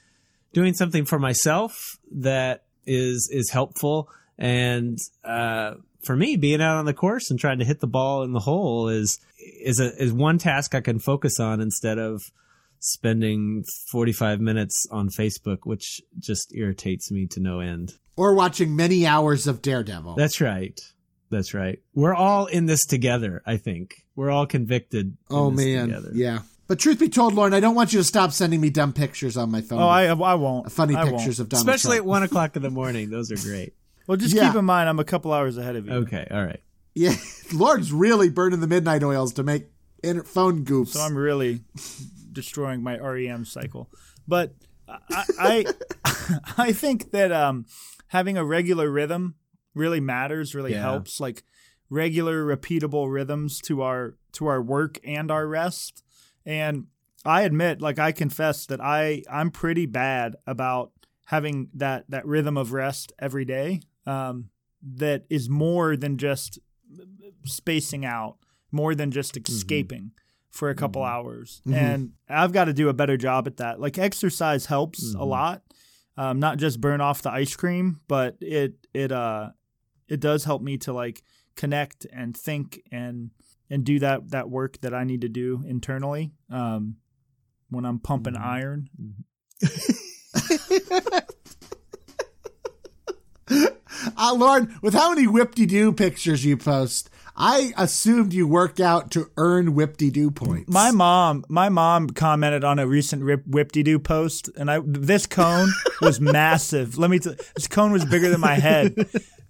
doing 0.52 0.74
something 0.74 1.04
for 1.04 1.18
myself 1.18 1.98
that 2.12 2.64
is 2.86 3.28
is 3.32 3.50
helpful 3.50 4.08
and 4.38 4.98
uh 5.24 5.74
for 6.04 6.16
me 6.16 6.36
being 6.36 6.60
out 6.60 6.76
on 6.76 6.84
the 6.84 6.92
course 6.92 7.30
and 7.30 7.40
trying 7.40 7.58
to 7.58 7.64
hit 7.64 7.80
the 7.80 7.86
ball 7.86 8.22
in 8.22 8.32
the 8.32 8.40
hole 8.40 8.88
is 8.88 9.18
is 9.38 9.80
a 9.80 9.96
is 10.02 10.12
one 10.12 10.38
task 10.38 10.74
I 10.74 10.80
can 10.80 10.98
focus 10.98 11.40
on 11.40 11.60
instead 11.60 11.98
of 11.98 12.22
spending 12.80 13.64
45 13.90 14.40
minutes 14.40 14.86
on 14.90 15.08
Facebook 15.08 15.60
which 15.64 16.02
just 16.18 16.54
irritates 16.54 17.10
me 17.10 17.26
to 17.28 17.40
no 17.40 17.60
end. 17.60 17.94
Or 18.16 18.34
watching 18.34 18.76
many 18.76 19.06
hours 19.06 19.46
of 19.46 19.62
Daredevil. 19.62 20.14
That's 20.16 20.40
right. 20.40 20.78
That's 21.30 21.54
right. 21.54 21.80
We're 21.94 22.14
all 22.14 22.46
in 22.46 22.66
this 22.66 22.84
together, 22.86 23.42
I 23.46 23.56
think. 23.56 24.04
We're 24.14 24.30
all 24.30 24.46
convicted. 24.46 25.06
in 25.06 25.16
oh 25.30 25.50
this 25.50 25.64
man. 25.64 25.88
together. 25.88 26.10
Yeah. 26.14 26.38
But 26.66 26.78
truth 26.78 26.98
be 26.98 27.08
told, 27.08 27.34
Lauren, 27.34 27.52
I 27.52 27.60
don't 27.60 27.74
want 27.74 27.92
you 27.92 27.98
to 27.98 28.04
stop 28.04 28.32
sending 28.32 28.60
me 28.60 28.70
dumb 28.70 28.92
pictures 28.94 29.36
on 29.36 29.50
my 29.50 29.60
phone. 29.60 29.80
Oh, 29.82 29.88
I 29.88 30.04
I 30.06 30.34
won't. 30.34 30.72
funny 30.72 30.94
I 30.94 31.04
won't. 31.04 31.16
pictures 31.18 31.40
of 31.40 31.48
Donald 31.48 31.68
Especially 31.68 31.96
at 31.98 32.04
one 32.06 32.22
o'clock 32.22 32.56
in 32.56 32.62
the 32.62 32.70
morning. 32.70 33.10
Those 33.10 33.30
are 33.32 33.36
great. 33.36 33.74
Well, 34.06 34.18
just 34.18 34.34
Yeah. 34.34 34.48
keep 34.48 34.56
in 34.58 34.66
mind 34.66 34.86
I'm 34.90 34.98
a 34.98 35.04
couple 35.04 35.32
hours 35.32 35.56
ahead 35.56 35.76
of 35.76 35.86
you. 35.86 35.92
Okay. 35.92 36.26
All 36.30 36.44
right. 36.44 36.60
Yeah, 36.94 37.14
Lauren's 37.54 37.90
really 37.90 38.28
burning 38.28 38.60
the 38.60 38.66
midnight 38.66 39.02
oils 39.02 39.32
to 39.34 39.42
make 39.42 39.64
inter- 40.02 40.22
phone 40.24 40.64
goofs. 40.66 40.88
So 40.88 41.00
I'm 41.00 41.16
really 41.16 41.62
destroying 42.30 42.82
my 42.82 42.98
REM 42.98 43.46
cycle. 43.46 43.90
But 44.28 44.54
I 44.86 45.24
I, 45.40 45.64
I 46.58 46.72
think 46.72 47.12
that 47.12 47.32
um, 47.32 47.64
having 48.08 48.36
a 48.36 48.44
regular 48.44 48.90
rhythm 48.90 49.36
really 49.74 50.00
matters, 50.00 50.54
really 50.54 50.72
Yeah. 50.72 50.82
helps. 50.82 51.20
Like 51.20 51.42
regular, 51.90 52.44
repeatable 52.44 53.12
rhythms 53.12 53.60
to 53.62 53.82
our 53.82 54.16
to 54.32 54.46
our 54.46 54.62
work 54.62 54.98
and 55.04 55.30
our 55.30 55.46
rest. 55.46 56.02
And 56.46 56.86
I 57.24 57.42
admit, 57.42 57.80
like 57.80 57.98
I 57.98 58.12
confess 58.12 58.66
that 58.66 58.80
I 58.80 59.22
I'm 59.30 59.50
pretty 59.50 59.86
bad 59.86 60.36
about 60.46 60.92
having 61.26 61.68
that 61.74 62.04
that 62.10 62.26
rhythm 62.26 62.56
of 62.56 62.72
rest 62.72 63.12
every 63.18 63.44
day. 63.44 63.80
Um, 64.06 64.50
that 64.96 65.24
is 65.30 65.48
more 65.48 65.96
than 65.96 66.18
just 66.18 66.58
spacing 67.44 68.04
out, 68.04 68.36
more 68.70 68.94
than 68.94 69.10
just 69.10 69.34
Mm-hmm. 69.34 69.52
escaping 69.54 70.10
for 70.50 70.70
a 70.70 70.74
couple 70.74 71.02
hours. 71.02 71.60
And 71.72 72.12
I've 72.28 72.52
got 72.52 72.66
to 72.66 72.72
do 72.72 72.88
a 72.88 72.92
better 72.92 73.16
job 73.16 73.46
at 73.48 73.56
that. 73.56 73.80
Like 73.80 73.98
exercise 73.98 74.66
helps 74.66 75.04
Mm-hmm. 75.04 75.20
a 75.20 75.24
lot. 75.24 75.62
Um, 76.16 76.38
not 76.38 76.58
just 76.58 76.80
burn 76.80 77.00
off 77.00 77.22
the 77.22 77.30
ice 77.32 77.56
cream, 77.56 78.00
but 78.06 78.36
it 78.40 78.74
it 78.94 79.10
uh 79.10 79.50
it 80.08 80.20
does 80.20 80.44
help 80.44 80.62
me 80.62 80.76
to 80.78 80.92
like 80.92 81.22
connect 81.56 82.06
and 82.12 82.36
think 82.36 82.82
and 82.92 83.30
and 83.70 83.84
do 83.84 83.98
that 84.00 84.30
that 84.30 84.50
work 84.50 84.80
that 84.82 84.94
I 84.94 85.04
need 85.04 85.22
to 85.22 85.28
do 85.28 85.62
internally. 85.66 86.32
Um, 86.50 86.96
when 87.70 87.84
I'm 87.84 87.98
pumping 87.98 88.34
Mm-hmm. 88.34 88.44
iron, 88.44 88.88
Uh, 94.16 94.34
Lauren, 94.34 94.74
with 94.82 94.94
how 94.94 95.10
many 95.10 95.26
whip-de-doo 95.26 95.92
pictures 95.92 96.44
you 96.44 96.56
post, 96.56 97.10
I 97.36 97.72
assumed 97.76 98.32
you 98.32 98.46
work 98.46 98.80
out 98.80 99.10
to 99.12 99.30
earn 99.36 99.74
whip-de-doo 99.74 100.30
points. 100.30 100.70
My 100.70 100.90
mom, 100.90 101.44
my 101.48 101.68
mom 101.68 102.10
commented 102.10 102.64
on 102.64 102.78
a 102.78 102.86
recent 102.86 103.46
Whip 103.46 103.72
De 103.72 103.82
Doo 103.82 103.98
post, 103.98 104.50
and 104.56 104.70
I 104.70 104.80
this 104.84 105.26
cone 105.26 105.68
was 106.00 106.20
massive. 106.32 106.96
Let 106.98 107.10
me 107.10 107.18
tell 107.18 107.34
this 107.54 107.66
cone 107.66 107.92
was 107.92 108.04
bigger 108.04 108.30
than 108.30 108.40
my 108.40 108.54
head, 108.54 108.94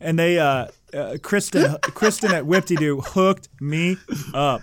and 0.04 0.18
they 0.18 0.38
uh, 0.38 0.68
uh 0.92 1.16
Kristen 1.22 1.76
Kristen 1.80 2.32
at 2.32 2.46
Whip 2.46 2.66
De 2.66 2.76
Doo 2.76 3.00
hooked 3.00 3.48
me 3.60 3.96
up. 4.34 4.60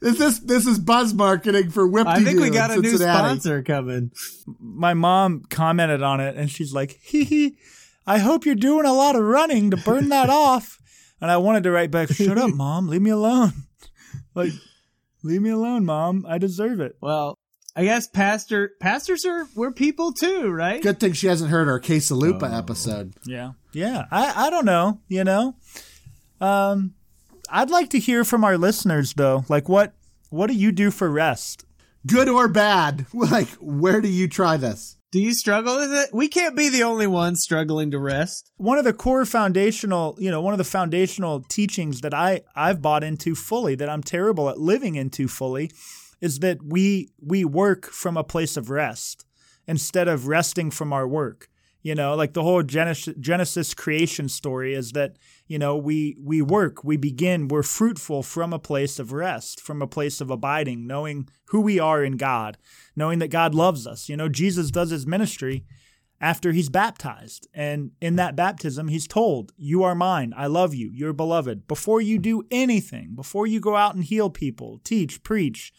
is 0.00 0.18
this 0.18 0.38
this 0.38 0.66
is 0.66 0.78
buzz 0.78 1.12
marketing 1.12 1.70
for 1.70 1.86
whip-de-doo 1.86 2.20
I 2.20 2.24
think 2.24 2.40
we 2.40 2.50
got 2.50 2.70
a 2.70 2.76
new 2.76 2.90
Cincinnati. 2.90 3.18
sponsor 3.18 3.62
coming. 3.62 4.12
My 4.58 4.94
mom 4.94 5.42
commented 5.50 6.02
on 6.02 6.20
it, 6.20 6.36
and 6.36 6.50
she's 6.50 6.72
like, 6.72 6.98
"Hee 7.02 7.24
hee, 7.24 7.58
I 8.06 8.18
hope 8.18 8.46
you're 8.46 8.54
doing 8.54 8.86
a 8.86 8.92
lot 8.92 9.16
of 9.16 9.22
running 9.22 9.70
to 9.72 9.76
burn 9.76 10.08
that 10.10 10.30
off." 10.30 10.78
And 11.20 11.30
I 11.30 11.36
wanted 11.36 11.64
to 11.64 11.72
write 11.72 11.90
back, 11.90 12.10
"Shut 12.10 12.38
up, 12.38 12.50
mom, 12.54 12.88
leave 12.88 13.02
me 13.02 13.10
alone." 13.10 13.52
like, 14.34 14.52
leave 15.22 15.42
me 15.42 15.50
alone, 15.50 15.84
mom. 15.84 16.24
I 16.28 16.38
deserve 16.38 16.80
it. 16.80 16.96
Well, 17.02 17.36
I 17.78 17.84
guess 17.84 18.08
pastor 18.08 18.72
pastors 18.80 19.24
are 19.24 19.46
we're 19.54 19.70
people 19.70 20.12
too, 20.12 20.50
right? 20.50 20.82
Good 20.82 20.98
thing 20.98 21.12
she 21.12 21.28
hasn't 21.28 21.52
heard 21.52 21.68
our 21.68 21.78
Quesalupa 21.78 22.52
episode. 22.52 23.14
Yeah. 23.24 23.52
Yeah. 23.72 24.06
I, 24.10 24.48
I 24.48 24.50
don't 24.50 24.64
know, 24.64 25.00
you 25.06 25.22
know. 25.22 25.54
Um 26.40 26.94
I'd 27.48 27.70
like 27.70 27.90
to 27.90 28.00
hear 28.00 28.24
from 28.24 28.42
our 28.42 28.58
listeners 28.58 29.14
though. 29.14 29.44
Like 29.48 29.68
what 29.68 29.94
what 30.28 30.48
do 30.48 30.54
you 30.54 30.72
do 30.72 30.90
for 30.90 31.08
rest? 31.08 31.66
Good 32.04 32.28
or 32.28 32.48
bad? 32.48 33.06
Like, 33.14 33.48
where 33.60 34.00
do 34.00 34.08
you 34.08 34.26
try 34.26 34.56
this? 34.56 34.96
Do 35.12 35.20
you 35.20 35.32
struggle 35.32 35.76
with 35.76 35.92
it? 35.92 36.10
We 36.12 36.26
can't 36.26 36.56
be 36.56 36.68
the 36.68 36.82
only 36.82 37.06
ones 37.06 37.42
struggling 37.44 37.92
to 37.92 38.00
rest. 38.00 38.50
One 38.56 38.78
of 38.78 38.84
the 38.84 38.92
core 38.92 39.24
foundational, 39.24 40.16
you 40.18 40.32
know, 40.32 40.40
one 40.40 40.52
of 40.52 40.58
the 40.58 40.64
foundational 40.64 41.44
teachings 41.48 42.00
that 42.00 42.12
I 42.12 42.40
I've 42.56 42.82
bought 42.82 43.04
into 43.04 43.36
fully 43.36 43.76
that 43.76 43.88
I'm 43.88 44.02
terrible 44.02 44.48
at 44.48 44.58
living 44.58 44.96
into 44.96 45.28
fully 45.28 45.70
is 46.20 46.40
that 46.40 46.62
we 46.62 47.08
we 47.20 47.44
work 47.44 47.86
from 47.86 48.16
a 48.16 48.24
place 48.24 48.56
of 48.56 48.70
rest 48.70 49.24
instead 49.66 50.08
of 50.08 50.26
resting 50.26 50.70
from 50.70 50.92
our 50.92 51.06
work. 51.06 51.48
You 51.80 51.94
know, 51.94 52.16
like 52.16 52.32
the 52.32 52.42
whole 52.42 52.62
Genesis, 52.64 53.14
Genesis 53.20 53.72
creation 53.72 54.28
story 54.28 54.74
is 54.74 54.92
that 54.92 55.16
you 55.46 55.58
know 55.58 55.76
we 55.76 56.16
we 56.22 56.42
work, 56.42 56.82
we 56.82 56.96
begin, 56.96 57.48
we're 57.48 57.62
fruitful 57.62 58.22
from 58.22 58.52
a 58.52 58.58
place 58.58 58.98
of 58.98 59.12
rest, 59.12 59.60
from 59.60 59.80
a 59.80 59.86
place 59.86 60.20
of 60.20 60.30
abiding, 60.30 60.86
knowing 60.86 61.28
who 61.46 61.60
we 61.60 61.78
are 61.78 62.02
in 62.02 62.16
God, 62.16 62.58
knowing 62.96 63.20
that 63.20 63.28
God 63.28 63.54
loves 63.54 63.86
us. 63.86 64.08
You 64.08 64.16
know, 64.16 64.28
Jesus 64.28 64.70
does 64.70 64.90
his 64.90 65.06
ministry 65.06 65.64
after 66.20 66.52
he's 66.52 66.68
baptized. 66.68 67.48
And 67.54 67.92
in 68.00 68.16
that 68.16 68.36
baptism, 68.36 68.88
he's 68.88 69.06
told, 69.06 69.52
You 69.56 69.82
are 69.82 69.94
mine. 69.94 70.34
I 70.36 70.46
love 70.46 70.74
you. 70.74 70.90
You're 70.92 71.12
beloved. 71.12 71.66
Before 71.68 72.00
you 72.00 72.18
do 72.18 72.42
anything, 72.50 73.14
before 73.14 73.46
you 73.46 73.60
go 73.60 73.76
out 73.76 73.94
and 73.94 74.04
heal 74.04 74.30
people, 74.30 74.80
teach, 74.84 75.22
preach, 75.22 75.72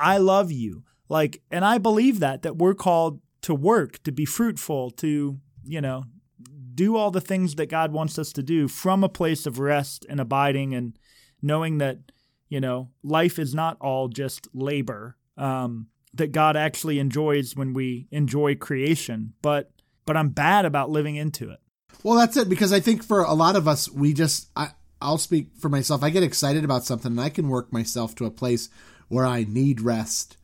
I 0.00 0.18
love 0.18 0.50
you. 0.50 0.84
Like, 1.08 1.42
and 1.50 1.64
I 1.64 1.78
believe 1.78 2.20
that, 2.20 2.42
that 2.42 2.56
we're 2.56 2.74
called 2.74 3.20
to 3.42 3.54
work, 3.54 4.02
to 4.04 4.12
be 4.12 4.24
fruitful, 4.24 4.90
to, 4.92 5.38
you 5.64 5.80
know, 5.80 6.04
do 6.74 6.96
all 6.96 7.10
the 7.10 7.20
things 7.20 7.56
that 7.56 7.66
God 7.66 7.92
wants 7.92 8.18
us 8.18 8.32
to 8.32 8.42
do 8.42 8.68
from 8.68 9.04
a 9.04 9.08
place 9.08 9.44
of 9.46 9.58
rest 9.58 10.06
and 10.08 10.20
abiding 10.20 10.74
and 10.74 10.98
knowing 11.42 11.78
that, 11.78 11.98
you 12.48 12.60
know, 12.60 12.90
life 13.02 13.38
is 13.38 13.54
not 13.54 13.76
all 13.80 14.08
just 14.08 14.48
labor. 14.54 15.16
Um, 15.36 15.88
that 16.14 16.32
God 16.32 16.56
actually 16.56 16.98
enjoys 16.98 17.54
when 17.54 17.72
we 17.72 18.08
enjoy 18.10 18.54
creation, 18.56 19.34
but 19.42 19.70
but 20.06 20.16
I'm 20.16 20.30
bad 20.30 20.64
about 20.64 20.90
living 20.90 21.16
into 21.16 21.50
it. 21.50 21.60
Well, 22.02 22.18
that's 22.18 22.36
it 22.36 22.48
because 22.48 22.72
I 22.72 22.80
think 22.80 23.04
for 23.04 23.22
a 23.22 23.34
lot 23.34 23.56
of 23.56 23.68
us, 23.68 23.88
we 23.88 24.12
just 24.12 24.50
I 24.56 24.70
I'll 25.00 25.18
speak 25.18 25.50
for 25.58 25.68
myself. 25.68 26.02
I 26.02 26.10
get 26.10 26.22
excited 26.22 26.64
about 26.64 26.84
something 26.84 27.12
and 27.12 27.20
I 27.20 27.30
can 27.30 27.48
work 27.48 27.72
myself 27.72 28.14
to 28.16 28.26
a 28.26 28.30
place 28.30 28.68
where 29.10 29.26
I 29.26 29.44
need 29.44 29.82
rest 29.82 30.38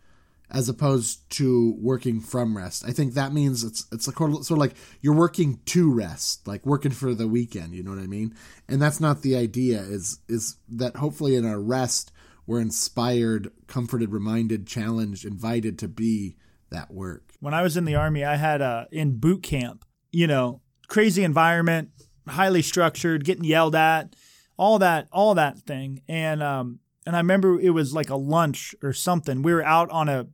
as 0.51 0.69
opposed 0.69 1.29
to 1.29 1.75
working 1.79 2.21
from 2.21 2.57
rest. 2.57 2.85
I 2.87 2.93
think 2.93 3.15
that 3.15 3.33
means 3.33 3.65
it's 3.65 3.87
it's 3.91 4.07
like 4.07 4.19
sort 4.19 4.51
of 4.51 4.59
like 4.59 4.75
you're 5.01 5.15
working 5.15 5.61
to 5.67 5.91
rest, 5.91 6.47
like 6.47 6.67
working 6.67 6.93
for 6.93 7.15
the 7.15 7.27
weekend, 7.27 7.75
you 7.75 7.83
know 7.83 7.91
what 7.91 8.01
I 8.01 8.07
mean? 8.07 8.35
And 8.69 8.81
that's 8.81 9.01
not 9.01 9.23
the 9.23 9.37
idea 9.37 9.81
is 9.81 10.19
is 10.29 10.57
that 10.69 10.97
hopefully 10.97 11.35
in 11.35 11.47
our 11.47 11.61
rest 11.61 12.13
we're 12.47 12.61
inspired, 12.61 13.51
comforted, 13.67 14.13
reminded, 14.13 14.67
challenged, 14.67 15.25
invited 15.25 15.79
to 15.81 15.89
be 15.89 16.37
that 16.71 16.93
work. 16.93 17.33
When 17.41 17.55
I 17.55 17.63
was 17.63 17.77
in 17.77 17.85
the 17.85 17.97
army, 17.97 18.25
I 18.25 18.37
had 18.37 18.63
uh, 18.63 18.85
in 18.93 19.19
boot 19.19 19.43
camp, 19.43 19.85
you 20.13 20.27
know, 20.27 20.61
crazy 20.87 21.25
environment, 21.25 21.91
highly 22.29 22.63
structured, 22.63 23.25
getting 23.25 23.45
yelled 23.45 23.75
at, 23.75 24.15
all 24.57 24.79
that, 24.79 25.09
all 25.13 25.35
that 25.35 25.59
thing. 25.59 26.03
And 26.09 26.41
um, 26.43 26.79
and 27.07 27.17
I 27.17 27.21
remember 27.21 27.59
it 27.61 27.71
was 27.71 27.95
like 27.95 28.11
a 28.11 28.17
lunch 28.17 28.75
or 28.83 28.93
something. 28.93 29.43
We 29.43 29.55
were 29.55 29.65
out 29.65 29.91
on 29.91 30.09
a, 30.09 30.27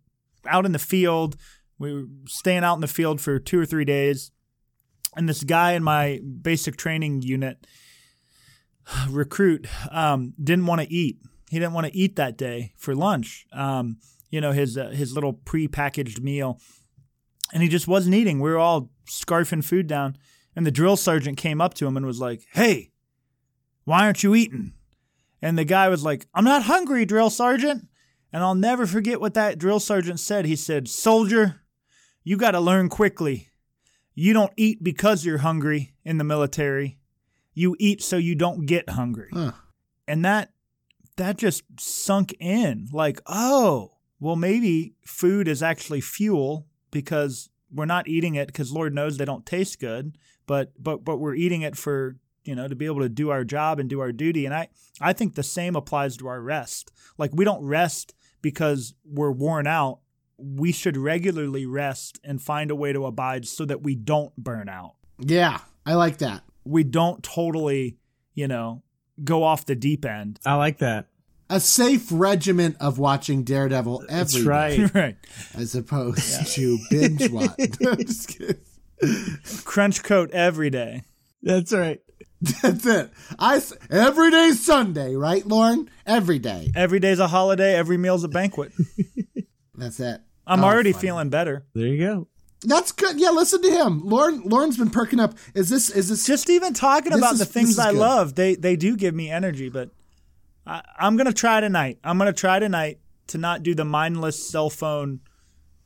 out 0.47 0.67
in 0.67 0.73
the 0.73 0.79
field. 0.79 1.37
We 1.79 1.93
were 1.93 2.05
staying 2.27 2.65
out 2.65 2.75
in 2.75 2.81
the 2.81 2.89
field 2.89 3.21
for 3.21 3.39
two 3.39 3.61
or 3.61 3.67
three 3.67 3.85
days, 3.85 4.31
and 5.15 5.29
this 5.29 5.45
guy 5.45 5.73
in 5.73 5.85
my 5.85 6.21
basic 6.41 6.77
training 6.77 7.23
unit, 7.23 7.67
recruit, 9.09 9.67
um, 9.91 10.35
didn't 10.43 10.67
want 10.67 10.81
to 10.81 10.93
eat. 10.93 11.19
He 11.51 11.59
didn't 11.59 11.75
want 11.75 11.87
to 11.87 11.97
eat 11.97 12.17
that 12.17 12.39
day 12.39 12.73
for 12.79 12.95
lunch. 12.95 13.47
Um, 13.53 13.99
you 14.33 14.41
know 14.41 14.51
his 14.51 14.77
uh, 14.77 14.89
his 14.89 15.13
little 15.13 15.35
pre-packaged 15.35 16.21
meal, 16.21 16.59
and 17.53 17.63
he 17.63 17.69
just 17.69 17.87
wasn't 17.87 18.17
eating. 18.17 18.41
We 18.41 18.51
were 18.51 18.59
all 18.59 18.91
scarfing 19.07 19.63
food 19.63 19.87
down, 19.87 20.17
and 20.57 20.67
the 20.67 20.73
drill 20.73 20.97
sergeant 20.97 21.37
came 21.37 21.61
up 21.61 21.75
to 21.75 21.87
him 21.87 21.97
and 21.97 22.07
was 22.07 22.19
like, 22.19 22.43
"Hey, 22.53 22.91
why 23.85 24.07
aren't 24.07 24.25
you 24.25 24.35
eating?" 24.35 24.73
And 25.43 25.59
the 25.59 25.65
guy 25.65 25.89
was 25.89 26.05
like, 26.05 26.27
"I'm 26.35 26.45
not 26.45 26.63
hungry, 26.63 27.05
drill 27.05 27.29
sergeant." 27.29 27.89
And 28.33 28.43
I'll 28.43 28.55
never 28.55 28.87
forget 28.87 29.21
what 29.21 29.35
that 29.35 29.59
drill 29.59 29.81
sergeant 29.81 30.21
said. 30.21 30.47
He 30.47 30.57
said, 30.57 30.89
"Soldier, 30.89 31.63
you 32.25 32.37
got 32.37 32.53
to 32.53 32.61
learn 32.61 32.89
quickly. 32.89 33.49
You 34.15 34.33
don't 34.33 34.53
eat 34.57 34.83
because 34.83 35.25
you're 35.25 35.39
hungry 35.39 35.95
in 36.05 36.19
the 36.19 36.25
military. 36.25 36.99
You 37.55 37.77
eat 37.79 38.03
so 38.03 38.17
you 38.17 38.35
don't 38.35 38.65
get 38.67 38.91
hungry." 38.91 39.31
Huh. 39.33 39.53
And 40.07 40.25
that 40.25 40.53
that 41.17 41.37
just 41.37 41.65
sunk 41.79 42.35
in 42.41 42.89
like, 42.93 43.21
"Oh, 43.27 43.97
well 44.21 44.37
maybe 44.37 44.95
food 45.05 45.49
is 45.49 45.63
actually 45.63 46.01
fuel 46.01 46.67
because 46.91 47.51
we're 47.73 47.87
not 47.87 48.07
eating 48.07 48.35
it 48.35 48.47
because 48.47 48.71
Lord 48.71 48.95
knows 48.95 49.17
they 49.17 49.25
don't 49.25 49.45
taste 49.45 49.81
good, 49.81 50.17
but 50.47 50.73
but 50.81 51.05
but 51.05 51.19
we're 51.19 51.35
eating 51.35 51.63
it 51.63 51.77
for 51.77 52.17
you 52.45 52.55
know 52.55 52.69
to 52.69 52.75
be 52.75 52.87
able 52.87 53.01
to 53.01 53.09
do 53.09 53.31
our 53.31 53.45
job 53.45 53.79
and 53.79 53.89
do 53.89 54.01
our 54.01 54.13
duty. 54.13 54.47
And 54.47 54.55
I 54.55 54.69
I 55.01 55.13
think 55.13 55.35
the 55.35 55.43
same 55.43 55.77
applies 55.77 56.17
to 56.19 56.29
our 56.29 56.41
rest. 56.41 56.91
Like 57.19 57.31
we 57.35 57.45
don't 57.45 57.65
rest 57.65 58.15
because 58.41 58.95
we're 59.05 59.31
worn 59.31 59.67
out. 59.67 60.01
We 60.39 60.73
should 60.73 60.97
regularly 60.97 61.67
rest 61.67 62.19
and 62.25 62.43
find 62.43 62.71
a 62.71 62.77
way 62.77 62.93
to 62.93 63.07
abide 63.07 63.47
so 63.47 63.65
that 63.65 63.83
we 63.83 63.95
don't 63.95 64.35
burn 64.37 64.69
out. 64.69 64.95
Yeah, 65.19 65.59
I 65.87 65.95
like 65.95 66.19
that. 66.19 66.43
We 66.65 66.83
don't 66.85 67.23
totally, 67.23 67.99
you 68.35 68.49
know, 68.49 68.83
go 69.23 69.45
off 69.45 69.67
the 69.67 69.77
deep 69.77 70.05
end. 70.05 70.41
I 70.45 70.55
like 70.55 70.79
that. 70.79 71.07
A 71.49 71.61
safe 71.61 72.09
regiment 72.11 72.77
of 72.81 72.99
watching 72.99 73.45
Daredevil 73.45 74.05
every 74.09 74.17
That's 74.17 74.35
day, 74.35 74.43
right. 74.43 74.95
right. 74.95 75.17
as 75.55 75.75
opposed 75.75 76.47
to 76.55 76.79
binge 76.91 77.29
watch. 77.31 77.51
Just 77.59 78.29
kidding. 78.39 78.57
Crunch 79.65 80.03
coat 80.03 80.31
every 80.33 80.71
day. 80.71 81.03
That's 81.43 81.73
right. 81.73 82.01
That's 82.63 82.85
it. 82.87 83.11
I 83.39 83.61
every 83.91 84.31
day's 84.31 84.65
Sunday, 84.65 85.15
right, 85.15 85.47
Lauren? 85.47 85.89
Every 86.05 86.39
day. 86.41 86.71
Every 86.75 86.99
day's 86.99 87.21
a 87.21 87.29
holiday, 87.29 87.75
every 87.75 87.97
meal's 87.97 88.25
a 88.25 88.29
banquet. 88.29 88.73
That's 89.75 90.01
it. 90.01 90.21
I'm 90.47 90.63
Oh, 90.63 90.67
already 90.67 90.93
funny. 90.93 91.03
feeling 91.03 91.31
better. 91.31 91.65
There 91.75 91.87
you 91.87 91.99
go. 91.99 92.29
That's 92.65 92.93
good. 92.93 93.19
Yeah, 93.21 93.31
listen 93.31 93.63
to 93.63 93.71
him. 93.71 94.03
Lauren. 94.05 94.43
Lauren's 94.45 94.77
been 94.77 94.91
perking 94.91 95.19
up. 95.21 95.35
Is 95.55 95.69
this? 95.69 95.89
Is 95.91 96.09
this? 96.09 96.27
Just 96.27 96.51
even 96.51 96.75
talking 96.75 97.13
about 97.13 97.35
is- 97.35 97.39
the 97.41 97.45
things 97.47 97.79
I 97.79 97.91
good. 97.93 97.99
love, 98.01 98.35
they 98.35 98.55
they 98.57 98.77
do 98.77 98.97
give 98.97 99.15
me 99.15 99.31
energy. 99.31 99.69
But 99.69 99.91
I, 100.67 100.83
I'm 100.99 101.17
gonna 101.17 101.33
try 101.33 101.61
tonight. 101.61 101.99
I'm 102.05 102.19
gonna 102.19 102.33
try 102.33 102.59
tonight 102.59 102.99
to 103.29 103.39
not 103.39 103.63
do 103.63 103.75
the 103.75 103.85
mindless 103.85 104.49
cell 104.49 104.69
phone 104.71 105.21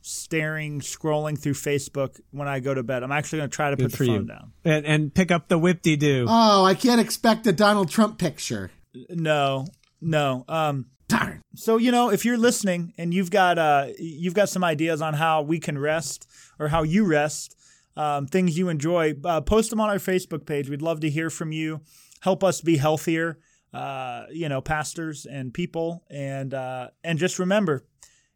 staring, 0.07 0.79
scrolling 0.79 1.37
through 1.37 1.53
Facebook 1.53 2.19
when 2.31 2.47
I 2.47 2.59
go 2.59 2.73
to 2.73 2.83
bed. 2.83 3.03
I'm 3.03 3.11
actually 3.11 3.39
going 3.39 3.49
to 3.49 3.55
try 3.55 3.69
to 3.71 3.77
put 3.77 3.91
the 3.91 3.97
phone 3.97 4.07
you. 4.07 4.23
down. 4.23 4.51
And, 4.63 4.85
and 4.85 5.13
pick 5.13 5.31
up 5.31 5.47
the 5.47 5.57
whip 5.57 5.81
de 5.81 5.95
doo. 5.95 6.25
Oh, 6.27 6.63
I 6.63 6.73
can't 6.73 7.01
expect 7.01 7.45
a 7.47 7.51
Donald 7.51 7.89
Trump 7.89 8.17
picture. 8.17 8.71
No, 9.09 9.67
no. 10.01 10.45
Um, 10.47 10.87
Darn. 11.07 11.41
so 11.55 11.77
you 11.77 11.91
know, 11.91 12.09
if 12.09 12.25
you're 12.25 12.37
listening 12.37 12.93
and 12.97 13.13
you've 13.13 13.31
got 13.31 13.57
uh, 13.57 13.87
you've 13.97 14.33
got 14.33 14.49
some 14.49 14.63
ideas 14.63 15.01
on 15.01 15.13
how 15.13 15.41
we 15.41 15.59
can 15.59 15.77
rest 15.77 16.27
or 16.59 16.67
how 16.67 16.83
you 16.83 17.05
rest, 17.05 17.55
um, 17.95 18.27
things 18.27 18.57
you 18.57 18.69
enjoy, 18.69 19.15
uh, 19.23 19.41
post 19.41 19.69
them 19.69 19.79
on 19.79 19.89
our 19.89 19.97
Facebook 19.97 20.45
page. 20.45 20.69
We'd 20.69 20.81
love 20.81 20.99
to 21.01 21.09
hear 21.09 21.29
from 21.29 21.51
you. 21.51 21.81
Help 22.21 22.43
us 22.43 22.61
be 22.61 22.77
healthier, 22.77 23.39
uh, 23.73 24.25
you 24.31 24.49
know, 24.49 24.59
pastors 24.59 25.25
and 25.25 25.53
people, 25.53 26.03
and 26.09 26.53
uh, 26.53 26.89
and 27.03 27.17
just 27.17 27.39
remember, 27.39 27.85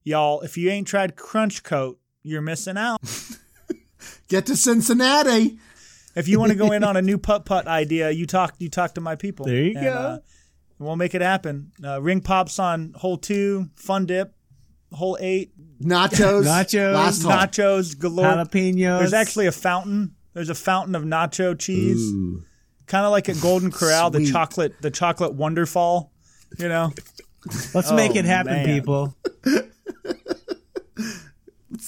y'all, 0.04 0.42
if 0.42 0.58
you 0.58 0.70
ain't 0.70 0.88
tried 0.88 1.16
Crunch 1.16 1.64
Coat, 1.64 2.00
you're 2.24 2.42
missing 2.42 2.78
out. 2.78 3.00
Get 4.28 4.46
to 4.48 4.56
Cincinnati. 4.56 5.58
If 6.16 6.28
you 6.28 6.40
want 6.40 6.52
to 6.52 6.58
go 6.58 6.72
in 6.72 6.84
on 6.84 6.98
a 6.98 7.02
new 7.02 7.18
putt 7.28 7.46
putt 7.46 7.68
idea, 7.68 8.12
you 8.12 8.26
talk 8.26 8.56
you 8.60 8.70
talk 8.70 8.96
to 8.96 9.02
my 9.02 9.16
people. 9.16 9.46
There 9.46 9.56
you 9.64 9.74
And, 9.76 9.86
go. 9.86 9.94
uh, 9.94 10.18
we'll 10.80 10.96
make 10.96 11.14
it 11.16 11.22
happen. 11.22 11.72
Uh, 11.84 12.02
ring 12.02 12.22
pops 12.22 12.60
on 12.60 12.94
hole 12.96 13.18
two, 13.18 13.70
fun 13.76 14.06
dip, 14.06 14.34
hole 14.92 15.18
eight, 15.22 15.52
Nachos. 15.82 16.44
Nachos. 16.46 16.94
Last 16.94 17.22
hole. 17.24 17.32
nachos 17.32 17.98
galore. 17.98 18.26
Jalapenos. 18.26 19.00
There's 19.00 19.14
actually 19.14 19.48
a 19.48 19.52
fountain. 19.52 20.16
There's 20.34 20.50
a 20.50 20.56
fountain 20.56 20.96
of 20.96 21.04
nacho 21.04 21.58
cheese, 21.60 22.12
kind 22.88 23.06
of 23.06 23.12
like 23.12 23.28
at 23.30 23.40
Golden 23.42 23.70
Corral, 23.72 24.10
the 24.10 24.26
chocolate 24.26 24.82
the 24.82 24.92
chocolate 24.92 25.38
wonderfall. 25.38 26.10
You 26.58 26.68
know, 26.70 26.92
Let's 27.74 27.92
make 27.92 28.12
Oh, 28.12 28.20
it 28.20 28.26
happen, 28.26 28.54
man. 28.54 28.66
people. 28.66 29.16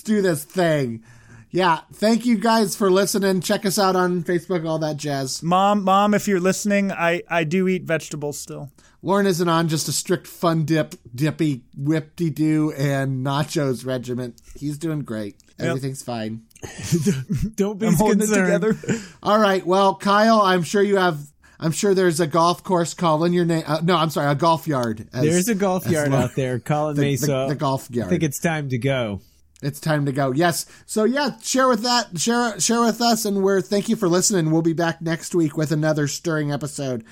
Let's 0.03 0.11
do 0.15 0.21
this 0.21 0.43
thing. 0.43 1.01
Yeah. 1.49 1.79
Thank 1.93 2.25
you 2.25 2.37
guys 2.37 2.75
for 2.75 2.91
listening. 2.91 3.39
Check 3.39 3.65
us 3.65 3.79
out 3.79 3.95
on 3.95 4.21
Facebook, 4.23 4.67
all 4.67 4.79
that 4.79 4.97
jazz. 4.97 5.41
mom, 5.41 5.85
mom, 5.85 6.13
if 6.13 6.27
you're 6.27 6.41
listening, 6.41 6.91
I 6.91 7.21
I 7.29 7.45
do 7.45 7.69
eat 7.69 7.83
vegetables 7.83 8.37
still. 8.37 8.69
Lauren 9.01 9.25
isn't 9.27 9.47
on 9.47 9.69
just 9.69 9.87
a 9.87 9.93
strict 9.93 10.27
fun 10.27 10.65
dip, 10.65 10.95
dippy, 11.15 11.63
whip 11.77 12.17
de 12.17 12.29
doo, 12.29 12.73
and 12.73 13.25
nachos 13.25 13.85
regiment. 13.85 14.41
He's 14.59 14.77
doing 14.77 15.03
great. 15.03 15.37
Everything's 15.57 16.01
fine. 16.03 16.41
Don't 17.55 17.79
be 17.79 17.87
I'm 17.87 17.93
holding 17.93 18.21
it 18.21 18.27
together. 18.33 18.75
All 19.23 19.39
right. 19.39 19.65
Well, 19.65 19.95
Kyle, 19.95 20.41
I'm 20.41 20.63
sure 20.63 20.81
you 20.81 20.97
have. 20.97 21.17
I'm 21.61 21.71
sure 21.71 21.93
there's 21.93 22.19
a 22.19 22.27
golf 22.27 22.61
course 22.65 22.93
calling 22.93 23.31
your 23.31 23.45
name. 23.45 23.63
Uh, 23.65 23.79
no, 23.81 23.95
I'm 23.95 24.09
sorry, 24.09 24.29
a 24.29 24.35
golf 24.35 24.67
yard. 24.67 25.07
as- 25.13 25.23
There's 25.23 25.47
a 25.47 25.55
golf 25.55 25.87
yard 25.87 26.09
Lauren- 26.09 26.23
out 26.25 26.35
there 26.35 26.59
calling 26.59 26.95
The, 26.97 27.01
me, 27.03 27.15
the- 27.15 27.47
the 27.49 27.55
golf 27.55 27.89
yard. 27.89 28.07
I 28.07 28.09
think 28.09 28.23
it's 28.23 28.39
time 28.39 28.67
to 28.69 28.77
go. 28.77 29.21
It's 29.65 29.79
time 29.79 30.05
to 30.05 30.11
go. 30.11 30.31
Yes. 30.31 30.65
So 30.85 31.03
yeah, 31.03 31.37
share 31.41 31.67
with 31.67 31.83
that. 31.83 32.19
Share 32.19 32.59
share 32.59 32.81
with 32.81 33.01
us, 33.01 33.25
and 33.25 33.43
we're 33.43 33.61
thank 33.61 33.89
you 33.89 33.95
for 33.95 34.07
listening. 34.07 34.51
We'll 34.51 34.61
be 34.61 34.73
back 34.73 35.01
next 35.01 35.33
week 35.35 35.57
with 35.57 35.71
another 35.71 36.07
stirring 36.07 36.51
episode. 36.51 37.03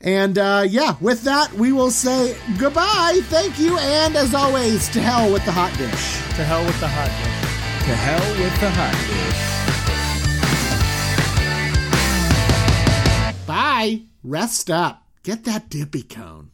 And 0.00 0.36
uh, 0.36 0.64
yeah, 0.68 0.96
with 1.00 1.22
that, 1.22 1.52
we 1.54 1.72
will 1.72 1.90
say 1.90 2.36
goodbye. 2.58 3.20
Thank 3.24 3.58
you, 3.58 3.78
and 3.78 4.16
as 4.16 4.34
always, 4.34 4.88
to 4.90 5.00
hell 5.00 5.32
with 5.32 5.44
the 5.44 5.52
hot 5.52 5.72
dish. 5.78 6.16
to 6.36 6.44
hell 6.44 6.64
with 6.64 6.78
the 6.80 6.88
hot 6.88 7.08
dish. 7.08 7.86
To 7.86 7.94
hell 7.94 8.30
with 8.42 8.60
the 8.60 8.70
hot 8.70 8.92
dish. 13.32 13.46
Bye. 13.46 14.02
Rest 14.24 14.70
up. 14.70 15.06
Get 15.22 15.44
that 15.44 15.70
dippy 15.70 16.02
cone. 16.02 16.50